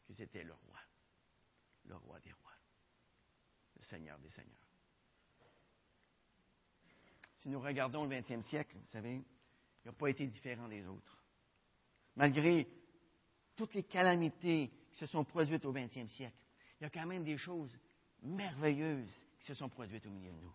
que 0.06 0.14
c'était 0.14 0.44
le 0.44 0.52
roi, 0.52 0.78
le 1.84 1.96
roi 1.96 2.20
des 2.20 2.32
rois, 2.32 2.52
le 3.76 3.82
Seigneur 3.84 4.18
des 4.18 4.30
seigneurs. 4.30 4.66
Si 7.38 7.48
nous 7.48 7.60
regardons 7.60 8.04
le 8.04 8.16
20e 8.16 8.42
siècle, 8.42 8.76
vous 8.76 8.90
savez, 8.90 9.16
il 9.16 9.86
n'a 9.86 9.92
pas 9.92 10.08
été 10.08 10.26
différent 10.26 10.68
des 10.68 10.86
autres. 10.86 11.24
Malgré 12.16 12.66
toutes 13.54 13.74
les 13.74 13.84
calamités 13.84 14.70
qui 14.90 14.98
se 14.98 15.06
sont 15.06 15.24
produites 15.24 15.64
au 15.64 15.72
20e 15.72 16.08
siècle, 16.08 16.36
il 16.80 16.84
y 16.84 16.86
a 16.86 16.90
quand 16.90 17.06
même 17.06 17.24
des 17.24 17.38
choses 17.38 17.76
merveilleuses 18.22 19.12
qui 19.38 19.46
se 19.46 19.54
sont 19.54 19.68
produites 19.68 20.06
au 20.06 20.10
milieu 20.10 20.32
de 20.32 20.40
nous. 20.40 20.54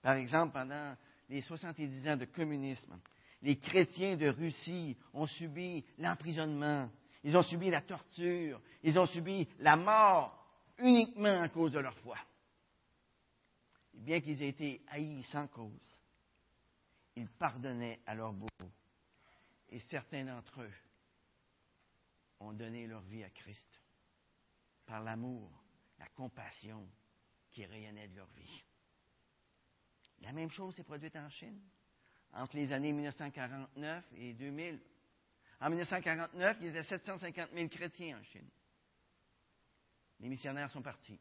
Par 0.00 0.14
exemple, 0.14 0.52
pendant 0.52 0.96
les 1.28 1.40
70 1.40 2.08
ans 2.08 2.16
de 2.16 2.26
communisme, 2.26 3.00
les 3.44 3.58
chrétiens 3.58 4.16
de 4.16 4.28
Russie 4.28 4.96
ont 5.12 5.26
subi 5.26 5.84
l'emprisonnement, 5.98 6.90
ils 7.22 7.36
ont 7.36 7.42
subi 7.42 7.68
la 7.68 7.82
torture, 7.82 8.58
ils 8.82 8.98
ont 8.98 9.04
subi 9.04 9.46
la 9.58 9.76
mort 9.76 10.48
uniquement 10.78 11.42
à 11.42 11.50
cause 11.50 11.72
de 11.72 11.78
leur 11.78 11.96
foi. 11.98 12.16
Bien 13.92 14.22
qu'ils 14.22 14.42
aient 14.42 14.48
été 14.48 14.82
haïs 14.88 15.22
sans 15.24 15.46
cause, 15.48 16.00
ils 17.16 17.28
pardonnaient 17.28 18.00
à 18.06 18.14
leurs 18.14 18.32
bourreaux. 18.32 18.72
Et 19.68 19.78
certains 19.90 20.24
d'entre 20.24 20.62
eux 20.62 20.74
ont 22.40 22.54
donné 22.54 22.86
leur 22.86 23.02
vie 23.02 23.24
à 23.24 23.30
Christ 23.30 23.82
par 24.86 25.02
l'amour, 25.02 25.50
la 25.98 26.06
compassion 26.08 26.88
qui 27.50 27.66
rayonnait 27.66 28.08
de 28.08 28.16
leur 28.16 28.28
vie. 28.28 28.64
La 30.22 30.32
même 30.32 30.50
chose 30.50 30.74
s'est 30.74 30.82
produite 30.82 31.16
en 31.16 31.28
Chine 31.28 31.60
entre 32.34 32.56
les 32.56 32.72
années 32.72 32.92
1949 32.92 34.04
et 34.16 34.32
2000. 34.34 34.80
En 35.60 35.68
1949, 35.70 36.56
il 36.60 36.66
y 36.66 36.68
avait 36.68 36.82
750 36.82 37.50
000 37.52 37.68
chrétiens 37.68 38.18
en 38.18 38.22
Chine. 38.24 38.48
Les 40.20 40.28
missionnaires 40.28 40.70
sont 40.70 40.82
partis. 40.82 41.18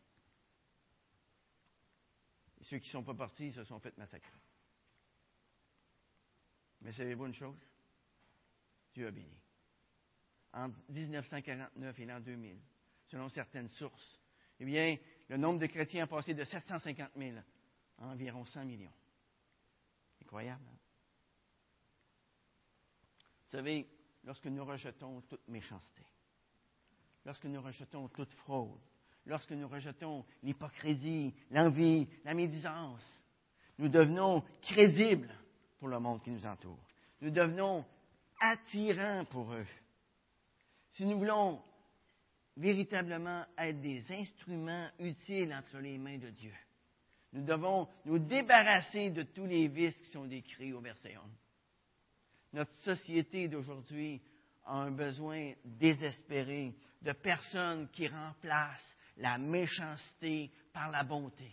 Et 2.59 2.63
ceux 2.63 2.79
qui 2.79 2.87
ne 2.87 2.91
sont 2.91 3.03
pas 3.03 3.13
partis 3.13 3.51
se 3.51 3.63
sont 3.63 3.79
fait 3.79 3.97
massacrer. 3.97 4.37
Mais 6.81 6.91
savez-vous 6.91 7.27
une 7.27 7.33
chose? 7.33 7.59
Dieu 8.93 9.07
a 9.07 9.11
béni. 9.11 9.37
En 10.53 10.69
1949 10.89 11.99
et 11.99 12.05
l'an 12.05 12.19
2000, 12.19 12.59
selon 13.07 13.29
certaines 13.29 13.69
sources, 13.69 14.19
eh 14.59 14.65
bien, 14.65 14.97
le 15.29 15.37
nombre 15.37 15.59
de 15.59 15.65
chrétiens 15.67 16.03
a 16.03 16.07
passé 16.07 16.33
de 16.33 16.43
750 16.43 17.11
000 17.17 17.37
à 17.97 18.05
environ 18.05 18.45
100 18.45 18.65
millions. 18.65 18.93
Incroyable. 20.21 20.63
Hein? 20.69 20.77
Vous 23.53 23.59
savez, 23.59 23.87
lorsque 24.23 24.47
nous 24.47 24.65
rejetons 24.65 25.21
toute 25.29 25.47
méchanceté, 25.47 26.01
lorsque 27.23 27.45
nous 27.45 27.61
rejetons 27.61 28.07
toute 28.07 28.31
fraude, 28.31 28.81
lorsque 29.27 29.51
nous 29.51 29.67
rejetons 29.67 30.25
l'hypocrisie, 30.41 31.35
l'envie, 31.51 32.09
la 32.25 32.33
médisance, 32.33 33.03
nous 33.77 33.89
devenons 33.89 34.43
crédibles 34.59 35.31
pour 35.77 35.87
le 35.87 35.99
monde 35.99 36.23
qui 36.23 36.31
nous 36.31 36.43
entoure. 36.47 36.83
Nous 37.21 37.29
devenons 37.29 37.85
attirants 38.39 39.25
pour 39.25 39.53
eux. 39.53 39.67
Si 40.93 41.05
nous 41.05 41.19
voulons 41.19 41.61
véritablement 42.57 43.45
être 43.55 43.81
des 43.81 44.03
instruments 44.11 44.89
utiles 44.97 45.53
entre 45.53 45.77
les 45.77 45.99
mains 45.99 46.17
de 46.17 46.31
Dieu. 46.31 46.53
Nous 47.33 47.43
devons 47.45 47.87
nous 48.05 48.17
débarrasser 48.17 49.11
de 49.11 49.21
tous 49.21 49.45
les 49.45 49.67
vices 49.67 50.01
qui 50.01 50.09
sont 50.09 50.25
décrits 50.25 50.73
au 50.73 50.81
verset 50.81 51.15
11. 51.17 51.42
Notre 52.53 52.75
société 52.77 53.47
d'aujourd'hui 53.47 54.21
a 54.65 54.75
un 54.75 54.91
besoin 54.91 55.53
désespéré 55.65 56.75
de 57.01 57.11
personnes 57.11 57.89
qui 57.89 58.07
remplacent 58.07 58.95
la 59.17 59.39
méchanceté 59.39 60.51
par 60.71 60.91
la 60.91 61.03
bonté. 61.03 61.51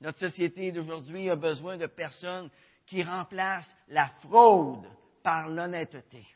Notre 0.00 0.20
société 0.20 0.72
d'aujourd'hui 0.72 1.28
a 1.28 1.36
besoin 1.36 1.76
de 1.76 1.86
personnes 1.86 2.50
qui 2.86 3.02
remplacent 3.02 3.70
la 3.88 4.08
fraude 4.22 4.86
par 5.22 5.48
l'honnêteté. 5.48 6.26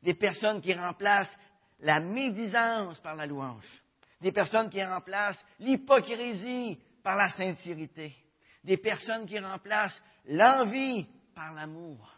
Des 0.00 0.14
personnes 0.14 0.60
qui 0.60 0.72
remplacent 0.72 1.36
la 1.80 1.98
médisance 1.98 3.00
par 3.00 3.16
la 3.16 3.26
louange. 3.26 3.66
Des 4.20 4.30
personnes 4.30 4.70
qui 4.70 4.82
remplacent 4.82 5.44
l'hypocrisie 5.58 6.78
par 7.02 7.16
la 7.16 7.28
sincérité. 7.30 8.14
Des 8.62 8.76
personnes 8.76 9.26
qui 9.26 9.38
remplacent 9.38 10.00
l'envie 10.26 11.08
par 11.38 11.54
l'amour. 11.54 12.12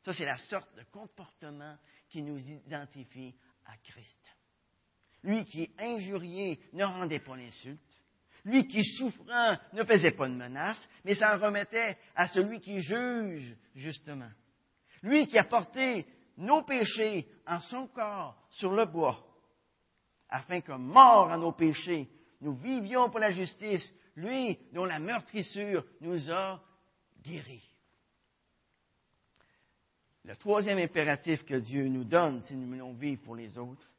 Ça, 0.00 0.14
c'est 0.14 0.24
la 0.24 0.38
sorte 0.38 0.74
de 0.74 0.84
comportement 0.84 1.76
qui 2.08 2.22
nous 2.22 2.38
identifie 2.38 3.36
à 3.66 3.76
Christ. 3.76 4.26
Lui 5.22 5.44
qui, 5.44 5.70
injurié, 5.78 6.58
ne 6.72 6.82
rendait 6.82 7.18
pas 7.18 7.36
l'insulte. 7.36 7.78
Lui 8.46 8.66
qui, 8.66 8.82
souffrant, 8.96 9.58
ne 9.74 9.84
faisait 9.84 10.12
pas 10.12 10.30
de 10.30 10.34
menace, 10.34 10.88
mais 11.04 11.14
s'en 11.14 11.38
remettait 11.38 11.98
à 12.16 12.26
celui 12.28 12.58
qui 12.60 12.80
juge, 12.80 13.54
justement. 13.74 14.30
Lui 15.02 15.26
qui 15.26 15.38
a 15.38 15.44
porté 15.44 16.06
nos 16.38 16.62
péchés 16.62 17.28
en 17.46 17.60
son 17.60 17.86
corps 17.88 18.34
sur 18.52 18.72
le 18.72 18.86
bois, 18.86 19.22
afin 20.30 20.62
que, 20.62 20.72
mort 20.72 21.30
à 21.30 21.36
nos 21.36 21.52
péchés, 21.52 22.08
nous 22.40 22.54
vivions 22.54 23.10
pour 23.10 23.20
la 23.20 23.30
justice, 23.30 23.92
lui 24.16 24.58
dont 24.72 24.86
la 24.86 24.98
meurtrissure 25.00 25.84
nous 26.00 26.30
a 26.32 26.64
guéris. 27.22 27.69
Le 30.24 30.36
troisième 30.36 30.78
impératif 30.78 31.44
que 31.44 31.54
Dieu 31.54 31.88
nous 31.88 32.04
donne 32.04 32.42
si 32.42 32.54
nous 32.54 32.66
voulons 32.66 32.92
vivre 32.92 33.22
pour 33.22 33.36
les 33.36 33.56
autres, 33.56 33.90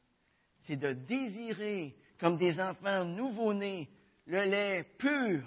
c'est 0.60 0.76
de 0.76 0.92
désirer, 0.92 1.96
comme 2.18 2.36
des 2.36 2.60
enfants 2.60 3.04
nouveau-nés, 3.04 3.88
le 4.26 4.44
lait 4.44 4.84
pur 4.98 5.42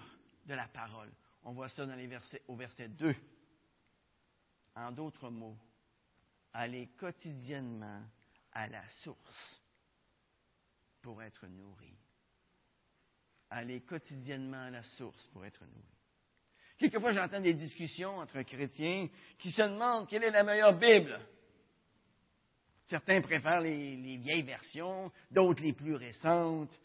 de 0.45 0.53
la 0.53 0.67
parole. 0.67 1.11
On 1.43 1.53
voit 1.53 1.69
ça 1.69 1.85
dans 1.85 1.97
au 2.47 2.55
verset 2.55 2.89
2. 2.89 3.15
En 4.75 4.91
d'autres 4.91 5.29
mots, 5.29 5.57
aller 6.51 6.88
quotidiennement 6.97 8.03
à 8.51 8.67
la 8.67 8.85
source 9.03 9.61
pour 11.01 11.21
être 11.23 11.47
nourri. 11.47 11.95
Aller 13.49 13.81
quotidiennement 13.81 14.63
à 14.63 14.69
la 14.71 14.83
source 14.83 15.27
pour 15.27 15.45
être 15.45 15.61
nourri. 15.61 15.94
Quelquefois, 16.77 17.11
j'entends 17.11 17.39
des 17.39 17.53
discussions 17.53 18.17
entre 18.17 18.41
chrétiens 18.41 19.07
qui 19.38 19.51
se 19.51 19.61
demandent 19.61 20.07
quelle 20.07 20.23
est 20.23 20.31
la 20.31 20.43
meilleure 20.43 20.77
Bible. 20.77 21.19
Certains 22.88 23.21
préfèrent 23.21 23.61
les, 23.61 23.95
les 23.95 24.17
vieilles 24.17 24.43
versions, 24.43 25.11
d'autres 25.31 25.63
les 25.63 25.73
plus 25.73 25.95
récentes. 25.95 26.77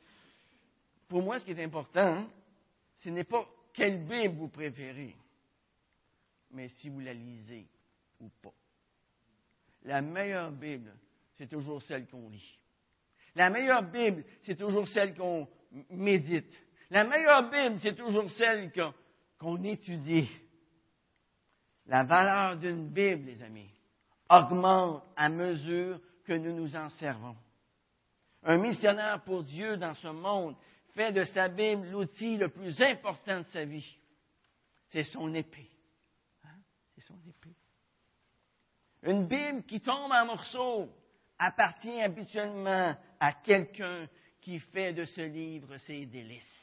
Pour 1.08 1.22
moi, 1.22 1.38
ce 1.38 1.44
qui 1.44 1.50
est 1.50 1.62
important, 1.62 2.26
ce 2.98 3.10
n'est 3.10 3.24
pas 3.24 3.44
quelle 3.72 4.04
Bible 4.04 4.36
vous 4.36 4.48
préférez, 4.48 5.14
mais 6.52 6.68
si 6.68 6.88
vous 6.88 7.00
la 7.00 7.12
lisez 7.12 7.66
ou 8.20 8.28
pas. 8.42 8.54
La 9.82 10.02
meilleure 10.02 10.52
Bible, 10.52 10.92
c'est 11.36 11.48
toujours 11.48 11.82
celle 11.82 12.06
qu'on 12.06 12.28
lit. 12.28 12.58
La 13.34 13.50
meilleure 13.50 13.82
Bible, 13.82 14.24
c'est 14.42 14.56
toujours 14.56 14.86
celle 14.88 15.14
qu'on 15.14 15.48
médite. 15.90 16.52
La 16.90 17.04
meilleure 17.04 17.48
Bible, 17.50 17.78
c'est 17.80 17.94
toujours 17.94 18.28
celle 18.30 18.72
qu'on 18.72 18.92
étudie. 19.64 20.30
La 21.86 22.04
valeur 22.04 22.56
d'une 22.56 22.88
Bible, 22.88 23.26
les 23.26 23.42
amis, 23.42 23.70
augmente 24.28 25.02
à 25.16 25.28
mesure 25.28 26.00
que 26.24 26.32
nous 26.32 26.54
nous 26.54 26.76
en 26.76 26.88
servons. 26.90 27.36
Un 28.42 28.58
missionnaire 28.58 29.22
pour 29.24 29.42
Dieu 29.44 29.76
dans 29.76 29.94
ce 29.94 30.08
monde 30.08 30.56
fait 30.94 31.12
de 31.12 31.24
sa 31.24 31.48
Bible 31.48 31.88
l'outil 31.88 32.36
le 32.36 32.48
plus 32.48 32.80
important 32.80 33.40
de 33.40 33.46
sa 33.46 33.64
vie. 33.64 33.98
C'est 34.88 35.04
son 35.04 35.32
épée. 35.34 35.70
Hein? 36.44 36.58
C'est 36.94 37.02
son 37.02 37.18
épée. 37.28 37.56
Une 39.02 39.26
Bible 39.26 39.62
qui 39.64 39.80
tombe 39.80 40.12
en 40.12 40.26
morceaux 40.26 40.88
appartient 41.38 42.00
habituellement 42.00 42.94
à 43.18 43.32
quelqu'un 43.32 44.06
qui 44.40 44.58
fait 44.58 44.92
de 44.92 45.04
ce 45.04 45.22
livre 45.22 45.76
ses 45.78 46.06
délices. 46.06 46.59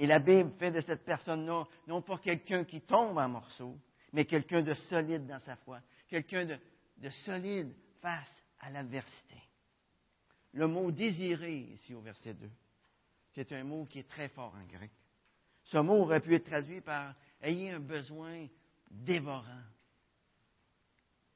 Et 0.00 0.06
la 0.06 0.18
Bible 0.18 0.50
fait 0.58 0.70
de 0.70 0.80
cette 0.80 1.04
personne-là 1.04 1.66
non 1.86 2.00
pas 2.00 2.16
quelqu'un 2.16 2.64
qui 2.64 2.80
tombe 2.80 3.18
en 3.18 3.28
morceaux, 3.28 3.76
mais 4.14 4.24
quelqu'un 4.24 4.62
de 4.62 4.72
solide 4.72 5.26
dans 5.26 5.38
sa 5.40 5.56
foi, 5.56 5.82
quelqu'un 6.08 6.46
de, 6.46 6.58
de 6.96 7.10
solide 7.10 7.70
face 8.00 8.34
à 8.60 8.70
l'adversité. 8.70 9.36
Le 10.54 10.66
mot 10.66 10.90
désirer, 10.90 11.54
ici 11.54 11.94
au 11.94 12.00
verset 12.00 12.32
2, 12.32 12.48
c'est 13.32 13.52
un 13.52 13.62
mot 13.62 13.84
qui 13.84 13.98
est 13.98 14.08
très 14.08 14.30
fort 14.30 14.54
en 14.54 14.64
grec. 14.64 14.90
Ce 15.64 15.76
mot 15.76 15.98
aurait 15.98 16.20
pu 16.20 16.34
être 16.34 16.46
traduit 16.46 16.80
par 16.80 17.14
ayez 17.42 17.72
un 17.72 17.80
besoin 17.80 18.46
dévorant. 18.90 19.64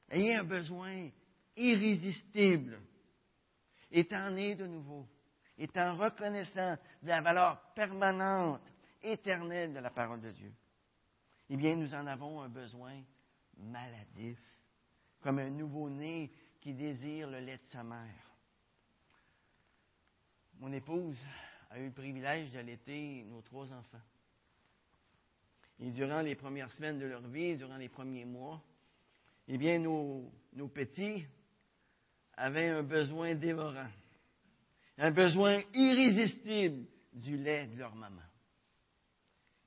Ayez 0.09 0.37
un 0.37 0.43
besoin 0.43 1.07
irrésistible. 1.55 2.79
Étant 3.91 4.31
né 4.31 4.55
de 4.55 4.65
nouveau, 4.65 5.07
étant 5.57 5.95
reconnaissant 5.95 6.77
de 7.01 7.07
la 7.07 7.21
valeur 7.21 7.59
permanente, 7.73 8.61
éternelle 9.01 9.73
de 9.73 9.79
la 9.79 9.89
parole 9.89 10.21
de 10.21 10.31
Dieu. 10.31 10.51
Eh 11.49 11.57
bien, 11.57 11.75
nous 11.75 11.93
en 11.93 12.07
avons 12.07 12.41
un 12.41 12.49
besoin 12.49 13.01
maladif, 13.57 14.39
comme 15.21 15.39
un 15.39 15.49
nouveau-né 15.49 16.31
qui 16.59 16.73
désire 16.73 17.29
le 17.29 17.39
lait 17.39 17.57
de 17.57 17.65
sa 17.65 17.83
mère. 17.83 18.31
Mon 20.59 20.71
épouse 20.71 21.19
a 21.69 21.79
eu 21.79 21.85
le 21.85 21.91
privilège 21.91 22.51
d'allaiter 22.51 23.23
nos 23.25 23.41
trois 23.41 23.71
enfants. 23.71 24.01
Et 25.79 25.91
durant 25.91 26.21
les 26.21 26.35
premières 26.35 26.71
semaines 26.71 26.99
de 26.99 27.05
leur 27.05 27.21
vie, 27.27 27.57
durant 27.57 27.77
les 27.77 27.89
premiers 27.89 28.25
mois, 28.25 28.61
eh 29.47 29.57
bien, 29.57 29.77
nos, 29.77 30.31
nos 30.53 30.67
petits 30.67 31.25
avaient 32.37 32.69
un 32.69 32.83
besoin 32.83 33.35
dévorant, 33.35 33.89
un 34.97 35.11
besoin 35.11 35.61
irrésistible 35.73 36.85
du 37.13 37.37
lait 37.37 37.67
de 37.67 37.77
leur 37.77 37.95
maman. 37.95 38.21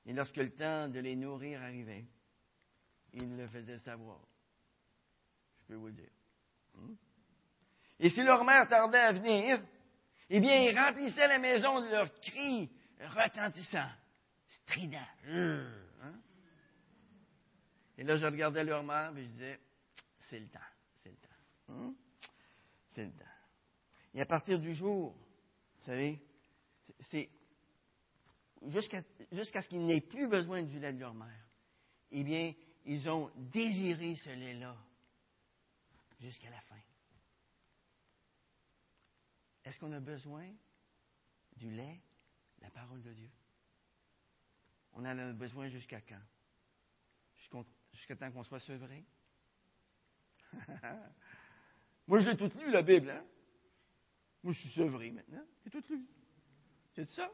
Et 0.06 0.12
lorsque 0.12 0.36
le 0.36 0.50
temps 0.50 0.88
de 0.88 1.00
les 1.00 1.16
nourrir 1.16 1.62
arrivait, 1.62 2.06
ils 3.12 3.36
le 3.36 3.46
faisaient 3.48 3.78
savoir. 3.80 4.20
Je 5.60 5.66
peux 5.66 5.74
vous 5.74 5.88
le 5.88 5.92
dire. 5.92 6.10
Hmm? 6.74 6.94
Et 8.00 8.10
si 8.10 8.22
leur 8.22 8.44
mère 8.44 8.68
tardait 8.68 8.98
à 8.98 9.12
venir, 9.12 9.60
eh 10.30 10.40
bien, 10.40 10.62
ils 10.62 10.78
remplissaient 10.78 11.26
la 11.26 11.38
maison 11.38 11.80
de 11.80 11.88
leurs 11.88 12.12
cris 12.20 12.70
retentissants, 13.00 13.90
stridents. 14.62 14.98
Hein? 15.26 16.14
Et 17.96 18.04
là, 18.04 18.16
je 18.16 18.26
regardais 18.26 18.64
leur 18.64 18.82
mère 18.82 19.16
et 19.16 19.24
je 19.24 19.28
disais, 19.28 19.60
c'est 20.28 20.38
le 20.38 20.48
temps, 20.48 20.58
c'est 21.02 21.10
le 21.10 21.16
temps. 21.16 21.72
Hmm? 21.72 21.92
C'est 22.94 23.04
le 23.04 23.12
temps. 23.12 23.27
Et 24.18 24.20
à 24.20 24.26
partir 24.26 24.58
du 24.58 24.74
jour, 24.74 25.12
vous 25.12 25.84
savez, 25.84 26.20
c'est 27.02 27.30
jusqu'à 28.66 29.62
ce 29.62 29.68
qu'ils 29.68 29.86
n'aient 29.86 30.00
plus 30.00 30.26
besoin 30.26 30.64
du 30.64 30.80
lait 30.80 30.92
de 30.92 30.98
leur 30.98 31.14
mère, 31.14 31.46
eh 32.10 32.24
bien, 32.24 32.52
ils 32.84 33.08
ont 33.08 33.30
désiré 33.36 34.16
ce 34.16 34.30
lait-là 34.30 34.76
jusqu'à 36.18 36.50
la 36.50 36.60
fin. 36.62 36.80
Est-ce 39.64 39.78
qu'on 39.78 39.92
a 39.92 40.00
besoin 40.00 40.50
du 41.56 41.70
lait, 41.70 42.00
la 42.60 42.70
parole 42.70 43.02
de 43.02 43.12
Dieu? 43.12 43.30
On 44.94 44.98
en 45.06 45.16
a 45.16 45.32
besoin 45.32 45.68
jusqu'à 45.68 46.00
quand? 46.00 47.64
Jusqu'à 47.92 48.16
temps 48.16 48.32
qu'on 48.32 48.42
soit 48.42 48.58
sevré? 48.58 49.04
Moi, 52.08 52.18
je 52.18 52.30
l'ai 52.30 52.36
toute 52.36 52.56
lu, 52.56 52.72
la 52.72 52.82
Bible. 52.82 53.10
Hein? 53.10 53.24
Moi, 54.42 54.52
je 54.52 54.60
suis 54.60 54.70
sevré 54.70 55.10
maintenant. 55.10 55.44
J'ai 55.64 55.70
toute 55.70 55.88
lu. 55.88 56.04
C'est 56.94 57.10
ça? 57.12 57.30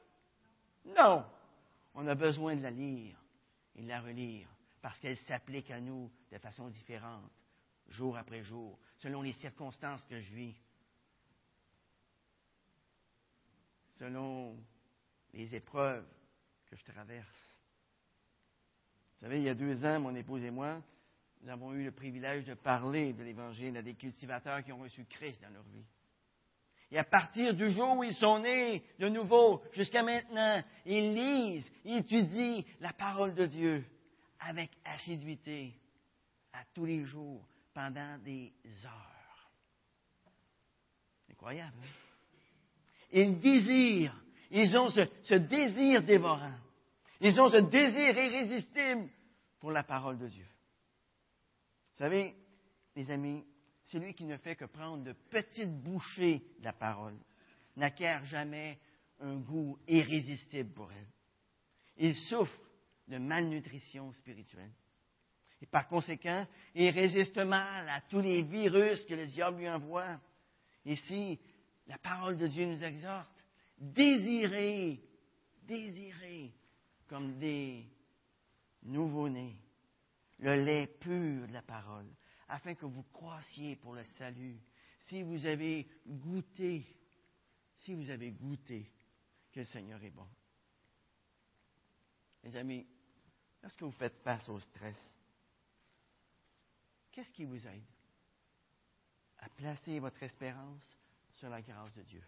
Non. 0.84 1.24
On 1.94 2.06
a 2.06 2.14
besoin 2.14 2.56
de 2.56 2.62
la 2.62 2.70
lire 2.70 3.16
et 3.76 3.82
de 3.82 3.88
la 3.88 4.00
relire 4.00 4.48
parce 4.82 4.98
qu'elle 5.00 5.16
s'applique 5.18 5.70
à 5.70 5.80
nous 5.80 6.10
de 6.30 6.38
façon 6.38 6.68
différente, 6.68 7.30
jour 7.88 8.16
après 8.16 8.42
jour, 8.42 8.78
selon 8.98 9.22
les 9.22 9.32
circonstances 9.32 10.04
que 10.04 10.20
je 10.20 10.34
vis, 10.34 10.56
selon 13.98 14.56
les 15.32 15.54
épreuves 15.54 16.06
que 16.66 16.76
je 16.76 16.84
traverse. 16.84 17.56
Vous 19.14 19.26
savez, 19.26 19.38
il 19.38 19.44
y 19.44 19.48
a 19.48 19.54
deux 19.54 19.82
ans, 19.84 20.00
mon 20.00 20.14
épouse 20.14 20.42
et 20.42 20.50
moi, 20.50 20.82
nous 21.40 21.48
avons 21.48 21.72
eu 21.72 21.84
le 21.84 21.92
privilège 21.92 22.44
de 22.44 22.54
parler 22.54 23.12
de 23.12 23.22
l'Évangile 23.22 23.76
à 23.76 23.82
des 23.82 23.94
cultivateurs 23.94 24.62
qui 24.64 24.72
ont 24.72 24.80
reçu 24.80 25.04
Christ 25.04 25.42
dans 25.42 25.50
leur 25.50 25.62
vie. 25.64 25.84
Et 26.90 26.98
à 26.98 27.04
partir 27.04 27.54
du 27.54 27.70
jour 27.70 27.98
où 27.98 28.04
ils 28.04 28.14
sont 28.14 28.38
nés 28.40 28.84
de 28.98 29.08
nouveau 29.08 29.62
jusqu'à 29.72 30.02
maintenant, 30.02 30.62
ils 30.84 31.14
lisent, 31.14 31.70
ils 31.84 31.98
étudient 31.98 32.62
la 32.80 32.92
parole 32.92 33.34
de 33.34 33.46
Dieu 33.46 33.84
avec 34.40 34.70
assiduité 34.84 35.74
à 36.52 36.62
tous 36.74 36.84
les 36.84 37.04
jours 37.04 37.44
pendant 37.72 38.18
des 38.18 38.52
heures. 38.84 39.50
Incroyable. 41.30 41.76
Hein? 41.82 41.88
Ils 43.10 43.40
désirent, 43.40 44.22
ils 44.50 44.76
ont 44.78 44.88
ce, 44.88 45.00
ce 45.22 45.34
désir 45.34 46.02
dévorant. 46.02 46.54
Ils 47.20 47.40
ont 47.40 47.48
ce 47.48 47.58
désir 47.58 48.16
irrésistible 48.18 49.08
pour 49.58 49.72
la 49.72 49.82
parole 49.82 50.18
de 50.18 50.28
Dieu. 50.28 50.46
Vous 51.92 51.98
savez, 51.98 52.34
mes 52.96 53.10
amis, 53.10 53.44
celui 53.94 54.12
qui 54.12 54.24
ne 54.24 54.36
fait 54.38 54.56
que 54.56 54.64
prendre 54.64 55.04
de 55.04 55.12
petites 55.30 55.70
bouchées 55.70 56.42
de 56.58 56.64
la 56.64 56.72
parole 56.72 57.16
n'acquiert 57.76 58.24
jamais 58.24 58.76
un 59.20 59.36
goût 59.36 59.78
irrésistible 59.86 60.72
pour 60.72 60.90
elle. 60.90 61.06
Il 61.96 62.16
souffre 62.16 62.58
de 63.06 63.18
malnutrition 63.18 64.12
spirituelle. 64.14 64.72
Et 65.62 65.66
par 65.66 65.86
conséquent, 65.86 66.44
il 66.74 66.90
résiste 66.90 67.38
mal 67.38 67.88
à 67.88 68.00
tous 68.00 68.18
les 68.18 68.42
virus 68.42 69.04
que 69.04 69.14
le 69.14 69.26
diable 69.26 69.58
lui 69.58 69.68
envoie. 69.68 70.18
Ici, 70.84 71.38
la 71.86 71.98
parole 71.98 72.36
de 72.36 72.48
Dieu 72.48 72.66
nous 72.66 72.82
exhorte, 72.82 73.44
désirez, 73.78 75.00
désirez 75.62 76.52
comme 77.06 77.38
des 77.38 77.84
nouveau-nés 78.82 79.56
le 80.40 80.64
lait 80.64 80.88
pur 80.88 81.46
de 81.46 81.52
la 81.52 81.62
parole, 81.62 82.08
afin 82.48 82.74
que 82.74 82.86
vous 82.86 83.02
croissiez 83.04 83.76
pour 83.76 83.94
le 83.94 84.04
salut. 84.18 84.58
Si 85.00 85.22
vous 85.22 85.46
avez 85.46 85.88
goûté, 86.06 86.84
si 87.80 87.94
vous 87.94 88.10
avez 88.10 88.30
goûté 88.30 88.90
que 89.52 89.60
le 89.60 89.66
Seigneur 89.66 90.02
est 90.02 90.10
bon. 90.10 90.28
Mes 92.42 92.56
amis, 92.56 92.86
lorsque 93.62 93.82
vous 93.82 93.92
faites 93.92 94.16
face 94.22 94.48
au 94.48 94.60
stress, 94.60 94.98
qu'est-ce 97.12 97.32
qui 97.32 97.44
vous 97.44 97.66
aide 97.66 97.84
à 99.38 99.48
placer 99.50 99.98
votre 99.98 100.22
espérance 100.22 100.98
sur 101.32 101.48
la 101.48 101.62
grâce 101.62 101.94
de 101.94 102.02
Dieu? 102.02 102.22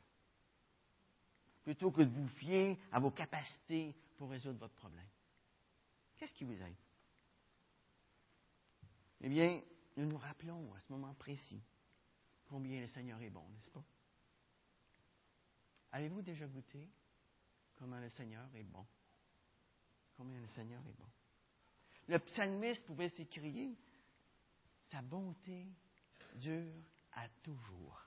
Plutôt 1.65 1.91
que 1.91 2.03
de 2.03 2.11
vous 2.11 2.29
fier 2.29 2.79
à 2.93 3.01
vos 3.01 3.11
capacités 3.11 3.95
pour 4.17 4.31
résoudre 4.31 4.61
votre 4.61 4.75
problème. 4.75 5.09
Qu'est-ce 6.17 6.35
qui 6.35 6.45
vous 6.45 6.53
aide? 6.53 6.77
Eh 9.21 9.29
bien, 9.29 9.61
nous 9.97 10.07
nous 10.07 10.19
rappelons 10.19 10.73
à 10.75 10.81
ce 10.81 10.93
moment 10.93 11.15
précis 11.15 11.63
combien 12.49 12.81
le 12.81 12.87
Seigneur 12.89 13.21
est 13.23 13.31
bon, 13.31 13.49
n'est-ce 13.49 13.71
pas? 13.71 13.85
Avez-vous 15.93 16.23
déjà 16.23 16.47
goûté 16.47 16.89
comment 17.77 17.99
le 17.99 18.11
Seigneur 18.11 18.49
est 18.55 18.65
bon? 18.65 18.87
Combien 20.17 20.39
le 20.41 20.47
Seigneur 20.49 20.83
est 20.87 20.99
bon? 20.99 21.09
Le 22.09 22.19
psalmiste 22.19 22.87
pouvait 22.87 23.09
s'écrier 23.11 23.77
Sa 24.91 25.03
bonté 25.03 25.67
dure 26.35 26.73
à 27.13 27.29
toujours. 27.43 28.07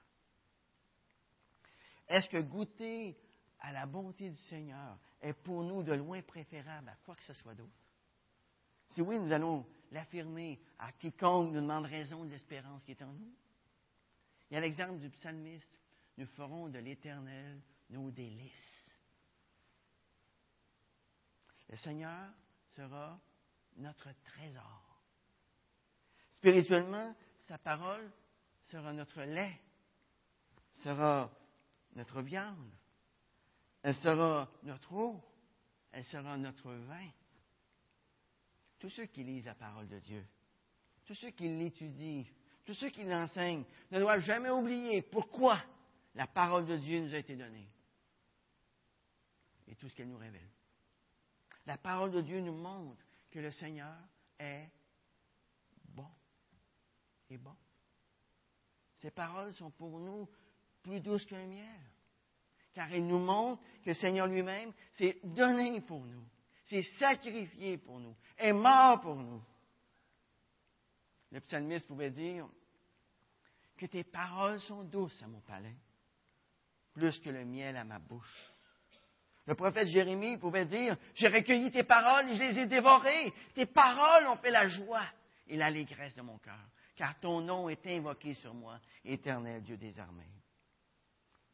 Est-ce 2.07 2.29
que 2.29 2.41
goûter 2.41 3.17
à 3.59 3.71
la 3.71 3.85
bonté 3.85 4.29
du 4.29 4.41
Seigneur 4.43 4.97
est 5.21 5.33
pour 5.33 5.63
nous 5.63 5.83
de 5.83 5.93
loin 5.93 6.21
préférable 6.21 6.89
à 6.89 6.95
quoi 6.97 7.15
que 7.15 7.23
ce 7.23 7.33
soit 7.33 7.55
d'autre? 7.55 7.88
Si 8.89 9.01
oui, 9.01 9.19
nous 9.19 9.31
allons 9.31 9.65
l'affirmer 9.91 10.59
à 10.79 10.91
quiconque 10.93 11.53
nous 11.53 11.61
demande 11.61 11.85
raison 11.85 12.23
de 12.25 12.31
l'espérance 12.31 12.83
qui 12.83 12.91
est 12.91 13.01
en 13.01 13.11
nous. 13.13 13.33
Y 14.51 14.55
a 14.55 14.59
l'exemple 14.59 14.99
du 14.99 15.09
psalmiste. 15.09 15.69
Nous 16.17 16.25
ferons 16.27 16.69
de 16.69 16.79
l'éternel 16.79 17.61
nos 17.89 18.11
délices. 18.11 18.91
Le 21.69 21.77
Seigneur 21.77 22.31
sera 22.75 23.19
notre 23.77 24.09
trésor. 24.23 25.01
Spirituellement, 26.31 27.15
sa 27.47 27.57
parole 27.57 28.11
sera 28.65 28.91
notre 28.93 29.21
lait, 29.21 29.59
sera 30.83 31.29
notre 31.95 32.21
viande, 32.21 32.71
elle 33.81 33.95
sera 33.95 34.49
notre 34.63 34.93
eau, 34.93 35.23
elle 35.91 36.05
sera 36.05 36.37
notre 36.37 36.71
vin 36.71 37.09
tous 38.79 38.89
ceux 38.89 39.05
qui 39.05 39.23
lisent 39.23 39.45
la 39.45 39.55
parole 39.55 39.87
de 39.87 39.99
Dieu, 39.99 40.25
tous 41.05 41.15
ceux 41.15 41.31
qui 41.31 41.49
l'étudient, 41.49 42.23
tous 42.65 42.73
ceux 42.73 42.89
qui 42.89 43.03
l'enseignent, 43.03 43.65
ne 43.91 43.99
doivent 43.99 44.21
jamais 44.21 44.49
oublier 44.49 45.01
pourquoi 45.01 45.61
la 46.15 46.27
parole 46.27 46.65
de 46.65 46.77
Dieu 46.77 47.01
nous 47.01 47.13
a 47.13 47.17
été 47.17 47.35
donnée 47.35 47.69
et 49.67 49.75
tout 49.75 49.89
ce 49.89 49.95
qu'elle 49.95 50.09
nous 50.09 50.17
révèle. 50.17 50.49
La 51.65 51.77
parole 51.77 52.11
de 52.11 52.21
Dieu 52.21 52.39
nous 52.41 52.53
montre 52.53 53.03
que 53.29 53.39
le 53.39 53.51
Seigneur 53.51 53.95
est 54.39 54.69
bon. 55.85 56.09
Et 57.29 57.37
bon. 57.37 57.55
Ces 59.01 59.11
paroles 59.11 59.53
sont 59.53 59.71
pour 59.71 59.99
nous 59.99 60.27
plus 60.81 60.99
douces 60.99 61.25
qu'un 61.25 61.45
miel, 61.45 61.79
car 62.73 62.91
elles 62.91 63.05
nous 63.05 63.19
montrent 63.19 63.61
que 63.83 63.89
le 63.89 63.93
Seigneur 63.93 64.27
lui-même 64.27 64.73
s'est 64.95 65.19
donné 65.23 65.81
pour 65.81 66.03
nous 66.05 66.25
s'est 66.69 66.83
sacrifié 66.99 67.77
pour 67.77 67.99
nous, 67.99 68.15
est 68.37 68.53
mort 68.53 69.01
pour 69.01 69.15
nous. 69.15 69.41
Le 71.31 71.39
psalmiste 71.41 71.87
pouvait 71.87 72.11
dire 72.11 72.47
que 73.77 73.85
tes 73.85 74.03
paroles 74.03 74.59
sont 74.61 74.83
douces 74.83 75.21
à 75.23 75.27
mon 75.27 75.41
palais, 75.41 75.75
plus 76.93 77.17
que 77.19 77.29
le 77.29 77.45
miel 77.45 77.75
à 77.77 77.83
ma 77.83 77.99
bouche. 77.99 78.51
Le 79.45 79.55
prophète 79.55 79.87
Jérémie 79.87 80.37
pouvait 80.37 80.65
dire, 80.65 80.95
j'ai 81.15 81.27
recueilli 81.27 81.71
tes 81.71 81.83
paroles 81.83 82.29
et 82.29 82.35
je 82.35 82.43
les 82.43 82.59
ai 82.59 82.65
dévorées. 82.67 83.33
Tes 83.55 83.65
paroles 83.65 84.27
ont 84.27 84.37
fait 84.37 84.51
la 84.51 84.67
joie 84.67 85.07
et 85.47 85.57
l'allégresse 85.57 86.13
de 86.15 86.21
mon 86.21 86.37
cœur, 86.37 86.59
car 86.95 87.19
ton 87.19 87.41
nom 87.41 87.67
est 87.67 87.85
invoqué 87.87 88.35
sur 88.35 88.53
moi, 88.53 88.79
éternel 89.03 89.63
Dieu 89.63 89.77
des 89.77 89.99
armées. 89.99 90.29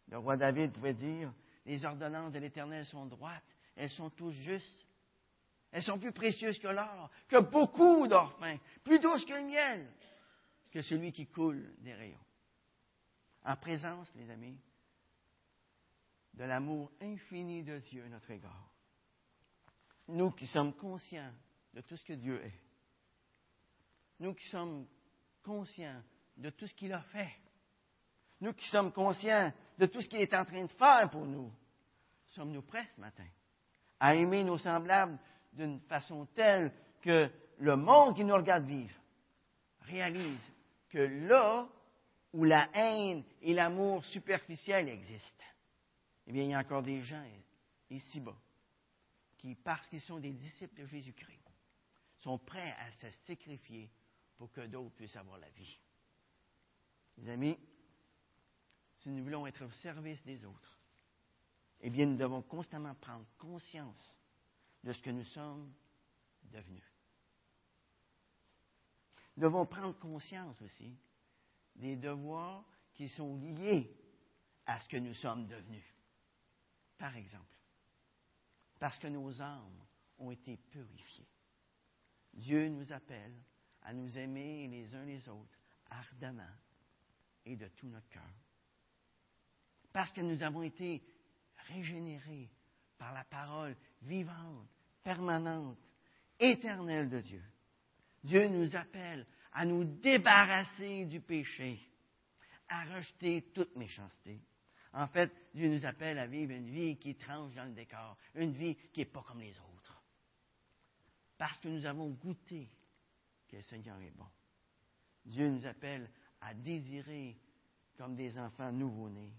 Le 0.10 0.18
roi 0.18 0.36
David 0.36 0.74
pouvait 0.74 0.94
dire, 0.94 1.32
les 1.66 1.84
ordonnances 1.86 2.34
de 2.34 2.40
l'Éternel 2.40 2.84
sont 2.86 3.06
droites, 3.06 3.44
elles 3.76 3.90
sont 3.90 4.10
tous 4.10 4.32
justes. 4.32 4.85
Elles 5.76 5.84
sont 5.84 6.00
plus 6.00 6.14
précieuses 6.14 6.58
que 6.58 6.70
l'or, 6.70 7.12
que 7.28 7.38
beaucoup 7.38 8.08
d'or 8.08 8.40
plus 8.86 8.98
douces 8.98 9.26
que 9.26 9.34
le 9.34 9.44
miel, 9.44 9.86
que 10.72 10.82
celui 10.82 11.12
qui 11.12 11.28
coule 11.28 11.76
des 11.80 11.94
rayons. 11.94 12.26
En 13.44 13.58
présence, 13.58 14.10
les 14.16 14.30
amis, 14.30 14.58
de 16.34 16.46
l'amour 16.46 16.94
infini 17.02 17.62
de 17.62 17.80
Dieu 17.80 18.08
notre 18.08 18.32
égard. 18.32 18.72
Nous 20.08 20.32
qui 20.32 20.48
sommes 20.48 20.74
conscients 20.76 21.34
de 21.74 21.82
tout 21.82 21.98
ce 21.98 22.06
que 22.06 22.14
Dieu 22.14 22.42
est. 22.42 22.62
Nous 24.22 24.34
qui 24.34 24.48
sommes 24.48 24.88
conscients 25.44 26.02
de 26.38 26.52
tout 26.52 26.68
ce 26.68 26.74
qu'il 26.74 26.94
a 26.94 27.02
fait. 27.02 27.36
Nous 28.40 28.54
qui 28.54 28.66
sommes 28.70 28.94
conscients 28.94 29.52
de 29.78 29.88
tout 29.88 30.00
ce 30.00 30.08
qu'il 30.08 30.22
est 30.22 30.34
en 30.34 30.46
train 30.46 30.64
de 30.64 30.72
faire 30.72 31.10
pour 31.10 31.26
nous. 31.26 31.52
Sommes-nous 32.28 32.62
prêts 32.62 32.88
ce 32.96 33.02
matin 33.02 33.28
à 34.00 34.16
aimer 34.16 34.44
nos 34.44 34.58
semblables 34.58 35.18
d'une 35.56 35.80
façon 35.82 36.26
telle 36.36 36.72
que 37.02 37.30
le 37.60 37.76
monde 37.76 38.16
qui 38.16 38.24
nous 38.24 38.36
regarde 38.36 38.66
vivre 38.66 38.96
réalise 39.82 40.40
que 40.90 41.00
là 41.00 41.68
où 42.34 42.44
la 42.44 42.70
haine 42.74 43.24
et 43.42 43.54
l'amour 43.54 44.04
superficiel 44.06 44.90
existent, 44.90 45.46
eh 46.28 46.32
bien, 46.32 46.44
il 46.44 46.50
y 46.50 46.54
a 46.54 46.60
encore 46.60 46.84
des 46.84 47.02
gens 47.02 47.24
ici-bas 47.90 48.36
qui, 49.38 49.56
parce 49.56 49.88
qu'ils 49.90 50.02
sont 50.02 50.20
des 50.20 50.34
disciples 50.34 50.82
de 50.82 50.88
Jésus-Christ, 50.88 51.40
sont 52.20 52.38
prêts 52.40 52.74
à 52.80 52.92
se 52.92 53.12
sacrifier 53.28 53.90
pour 54.38 54.52
que 54.52 54.62
d'autres 54.62 54.96
puissent 54.96 55.16
avoir 55.16 55.38
la 55.38 55.50
vie. 55.50 55.80
Les 57.18 57.30
amis, 57.30 57.58
si 59.00 59.10
nous 59.10 59.24
voulons 59.24 59.48
être 59.48 59.64
au 59.64 59.72
service 59.72 60.24
des 60.24 60.44
autres, 60.44 60.80
eh 61.82 61.90
bien, 61.90 62.06
nous 62.06 62.18
devons 62.18 62.42
constamment 62.42 62.96
prendre 62.96 63.26
conscience 63.38 64.15
de 64.86 64.94
ce 64.94 65.02
que 65.02 65.10
nous 65.10 65.26
sommes 65.26 65.74
devenus. 66.44 66.84
Nous 69.36 69.44
devons 69.44 69.66
prendre 69.66 69.98
conscience 69.98 70.62
aussi 70.62 70.96
des 71.76 71.98
devoirs 71.98 72.64
qui 72.94 73.10
sont 73.10 73.36
liés 73.36 73.92
à 74.66 74.80
ce 74.80 74.88
que 74.88 74.98
nous 74.98 75.16
sommes 75.16 75.48
devenus. 75.48 75.84
Par 76.98 77.16
exemple, 77.18 77.44
parce 78.80 78.98
que 79.00 79.08
nos 79.08 79.42
âmes 79.42 79.84
ont 80.20 80.32
été 80.32 80.56
purifiées. 80.56 81.28
Dieu 82.34 82.70
nous 82.70 82.94
appelle 82.94 83.36
à 83.82 83.94
nous 83.94 84.18
aimer 84.18 84.68
les 84.68 84.94
uns 84.96 85.06
les 85.06 85.28
autres 85.28 85.60
ardemment 85.90 86.44
et 87.44 87.56
de 87.56 87.68
tout 87.70 87.88
notre 87.88 88.08
cœur. 88.10 88.24
Parce 89.92 90.12
que 90.12 90.22
nous 90.22 90.44
avons 90.44 90.62
été 90.62 91.04
régénérés 91.68 92.50
par 92.98 93.14
la 93.14 93.24
parole 93.26 93.76
vivante 94.02 94.75
permanente, 95.06 95.78
éternelle 96.40 97.10
de 97.10 97.22
Dieu. 97.22 97.44
Dieu 98.24 98.48
nous 98.48 98.76
appelle 98.76 99.26
à 99.54 99.64
nous 99.64 99.84
débarrasser 99.86 101.06
du 101.06 101.22
péché, 101.22 101.80
à 102.68 102.84
rejeter 102.96 103.44
toute 103.54 103.76
méchanceté, 103.78 104.42
En 104.94 105.08
fait, 105.08 105.32
Dieu 105.54 105.70
nous 105.70 105.86
appelle 105.86 106.18
à 106.18 106.26
vivre 106.26 106.54
une 106.54 106.70
vie 106.70 106.98
qui 106.98 107.16
tranche 107.16 107.54
dans 107.54 107.66
le 107.66 107.74
décor, 107.74 108.18
une 108.34 108.54
vie 108.54 108.76
qui 108.92 109.02
n'est 109.02 109.06
pas 109.06 109.24
comme 109.24 109.42
les 109.42 109.58
autres. 109.60 110.02
Parce 111.38 111.60
que 111.60 111.68
nous 111.68 111.86
avons 111.86 112.10
goûté 112.10 112.70
que 113.48 113.58
le 113.58 113.62
Seigneur 113.62 114.02
est 114.02 114.18
bon. 114.18 114.30
Dieu 115.26 115.50
nous 115.50 115.66
appelle 115.66 116.10
à 116.42 116.54
désirer, 116.54 117.38
comme 117.98 118.16
des 118.16 118.40
enfants 118.40 118.72
nouveau-nés, 118.72 119.34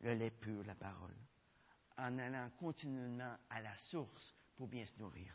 le 0.00 0.14
lait 0.14 0.30
pur, 0.30 0.64
la 0.64 0.74
parole, 0.74 1.16
en 1.98 2.18
allant 2.18 2.50
continuellement 2.58 3.36
à 3.50 3.60
la 3.60 3.76
source 3.76 4.37
pour 4.58 4.66
bien 4.66 4.84
se 4.84 4.98
nourrir. 4.98 5.32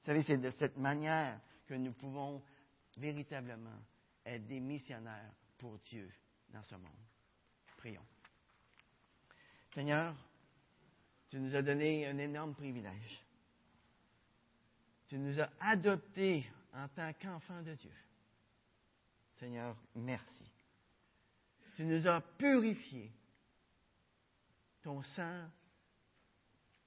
Vous 0.00 0.06
savez, 0.06 0.22
c'est 0.22 0.36
de 0.36 0.50
cette 0.50 0.76
manière 0.76 1.40
que 1.66 1.74
nous 1.74 1.92
pouvons 1.92 2.42
véritablement 2.96 3.80
être 4.26 4.46
des 4.46 4.58
missionnaires 4.58 5.32
pour 5.56 5.78
Dieu 5.78 6.10
dans 6.48 6.62
ce 6.64 6.74
monde. 6.74 7.06
Prions. 7.76 8.04
Seigneur, 9.72 10.14
tu 11.30 11.38
nous 11.38 11.54
as 11.54 11.62
donné 11.62 12.06
un 12.06 12.18
énorme 12.18 12.54
privilège. 12.54 13.22
Tu 15.06 15.18
nous 15.18 15.40
as 15.40 15.50
adoptés 15.60 16.44
en 16.74 16.88
tant 16.88 17.12
qu'enfants 17.14 17.62
de 17.62 17.74
Dieu. 17.74 17.92
Seigneur, 19.38 19.76
merci. 19.94 20.50
Tu 21.76 21.84
nous 21.84 22.08
as 22.08 22.20
purifiés. 22.20 23.12
Ton 24.82 25.02
sang, 25.02 25.48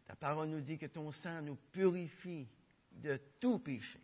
ta 0.06 0.16
parole 0.16 0.50
nous 0.50 0.62
dit 0.62 0.78
que 0.78 0.88
ton 0.88 1.12
sang 1.12 1.42
nous 1.42 1.56
purifie 1.72 2.48
de 2.92 3.20
tout 3.40 3.60
péché. 3.60 4.00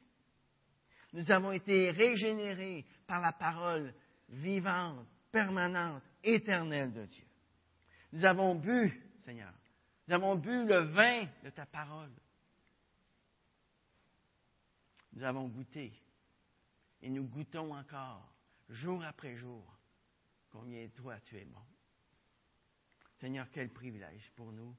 Nous 1.13 1.31
avons 1.31 1.51
été 1.51 1.91
régénérés 1.91 2.85
par 3.05 3.21
la 3.21 3.31
parole 3.31 3.93
vivante, 4.29 5.07
permanente, 5.31 6.03
éternelle 6.23 6.93
de 6.93 7.05
Dieu. 7.05 7.25
Nous 8.11 8.25
avons 8.25 8.55
bu, 8.55 9.01
Seigneur, 9.25 9.53
nous 10.07 10.15
avons 10.15 10.35
bu 10.35 10.65
le 10.65 10.85
vin 10.91 11.27
de 11.43 11.49
ta 11.49 11.65
parole. 11.65 12.11
Nous 15.13 15.23
avons 15.23 15.47
goûté 15.47 15.93
et 17.01 17.09
nous 17.09 17.25
goûtons 17.25 17.73
encore, 17.73 18.33
jour 18.69 19.03
après 19.03 19.35
jour, 19.35 19.65
combien 20.49 20.87
toi 20.89 21.19
tu 21.21 21.37
es 21.37 21.45
bon. 21.45 21.61
Seigneur, 23.19 23.47
quel 23.51 23.69
privilège 23.69 24.31
pour 24.35 24.51
nous 24.51 24.75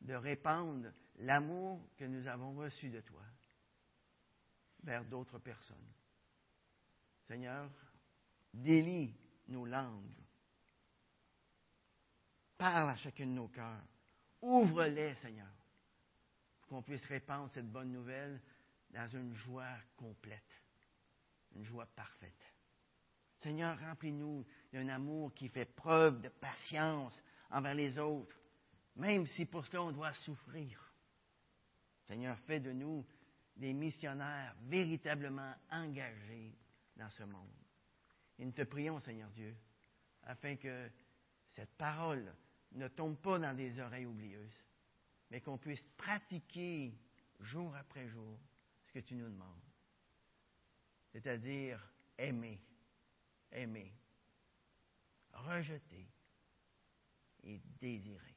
de 0.00 0.14
répandre 0.14 0.88
l'amour 1.18 1.80
que 1.96 2.04
nous 2.04 2.26
avons 2.26 2.54
reçu 2.54 2.88
de 2.88 3.00
toi 3.00 3.22
vers 4.82 5.04
d'autres 5.04 5.38
personnes. 5.38 5.92
Seigneur, 7.26 7.70
délie 8.52 9.14
nos 9.48 9.66
langues. 9.66 10.24
Parle 12.56 12.90
à 12.90 12.96
chacun 12.96 13.26
de 13.26 13.32
nos 13.32 13.48
cœurs. 13.48 13.84
Ouvre-les, 14.40 15.14
Seigneur, 15.16 15.50
pour 16.60 16.68
qu'on 16.68 16.82
puisse 16.82 17.04
répandre 17.06 17.50
cette 17.52 17.70
bonne 17.70 17.92
nouvelle 17.92 18.40
dans 18.90 19.08
une 19.08 19.34
joie 19.34 19.76
complète, 19.96 20.62
une 21.54 21.64
joie 21.64 21.86
parfaite. 21.86 22.54
Seigneur, 23.42 23.78
remplis-nous 23.78 24.46
d'un 24.72 24.88
amour 24.88 25.34
qui 25.34 25.48
fait 25.48 25.66
preuve 25.66 26.20
de 26.20 26.28
patience 26.28 27.14
envers 27.50 27.74
les 27.74 27.98
autres, 27.98 28.36
même 28.96 29.26
si 29.26 29.44
pour 29.44 29.66
cela 29.66 29.82
on 29.82 29.92
doit 29.92 30.14
souffrir. 30.14 30.80
Seigneur, 32.06 32.38
fais 32.40 32.60
de 32.60 32.72
nous 32.72 33.04
des 33.56 33.72
missionnaires 33.72 34.54
véritablement 34.62 35.54
engagés 35.70 36.54
dans 36.96 37.10
ce 37.10 37.24
monde. 37.24 37.50
Et 38.38 38.44
nous 38.44 38.52
te 38.52 38.62
prions, 38.62 39.00
Seigneur 39.00 39.30
Dieu, 39.30 39.56
afin 40.24 40.56
que 40.56 40.90
cette 41.54 41.74
parole 41.76 42.34
ne 42.72 42.88
tombe 42.88 43.16
pas 43.16 43.38
dans 43.38 43.54
des 43.54 43.78
oreilles 43.80 44.06
oublieuses, 44.06 44.62
mais 45.30 45.40
qu'on 45.40 45.58
puisse 45.58 45.82
pratiquer 45.96 46.94
jour 47.40 47.74
après 47.76 48.08
jour 48.08 48.38
ce 48.86 48.92
que 48.92 48.98
tu 49.00 49.14
nous 49.14 49.28
demandes. 49.28 49.62
C'est-à-dire 51.12 51.80
aimer, 52.18 52.60
aimer, 53.52 53.92
rejeter 55.32 56.06
et 57.44 57.60
désirer. 57.80 58.35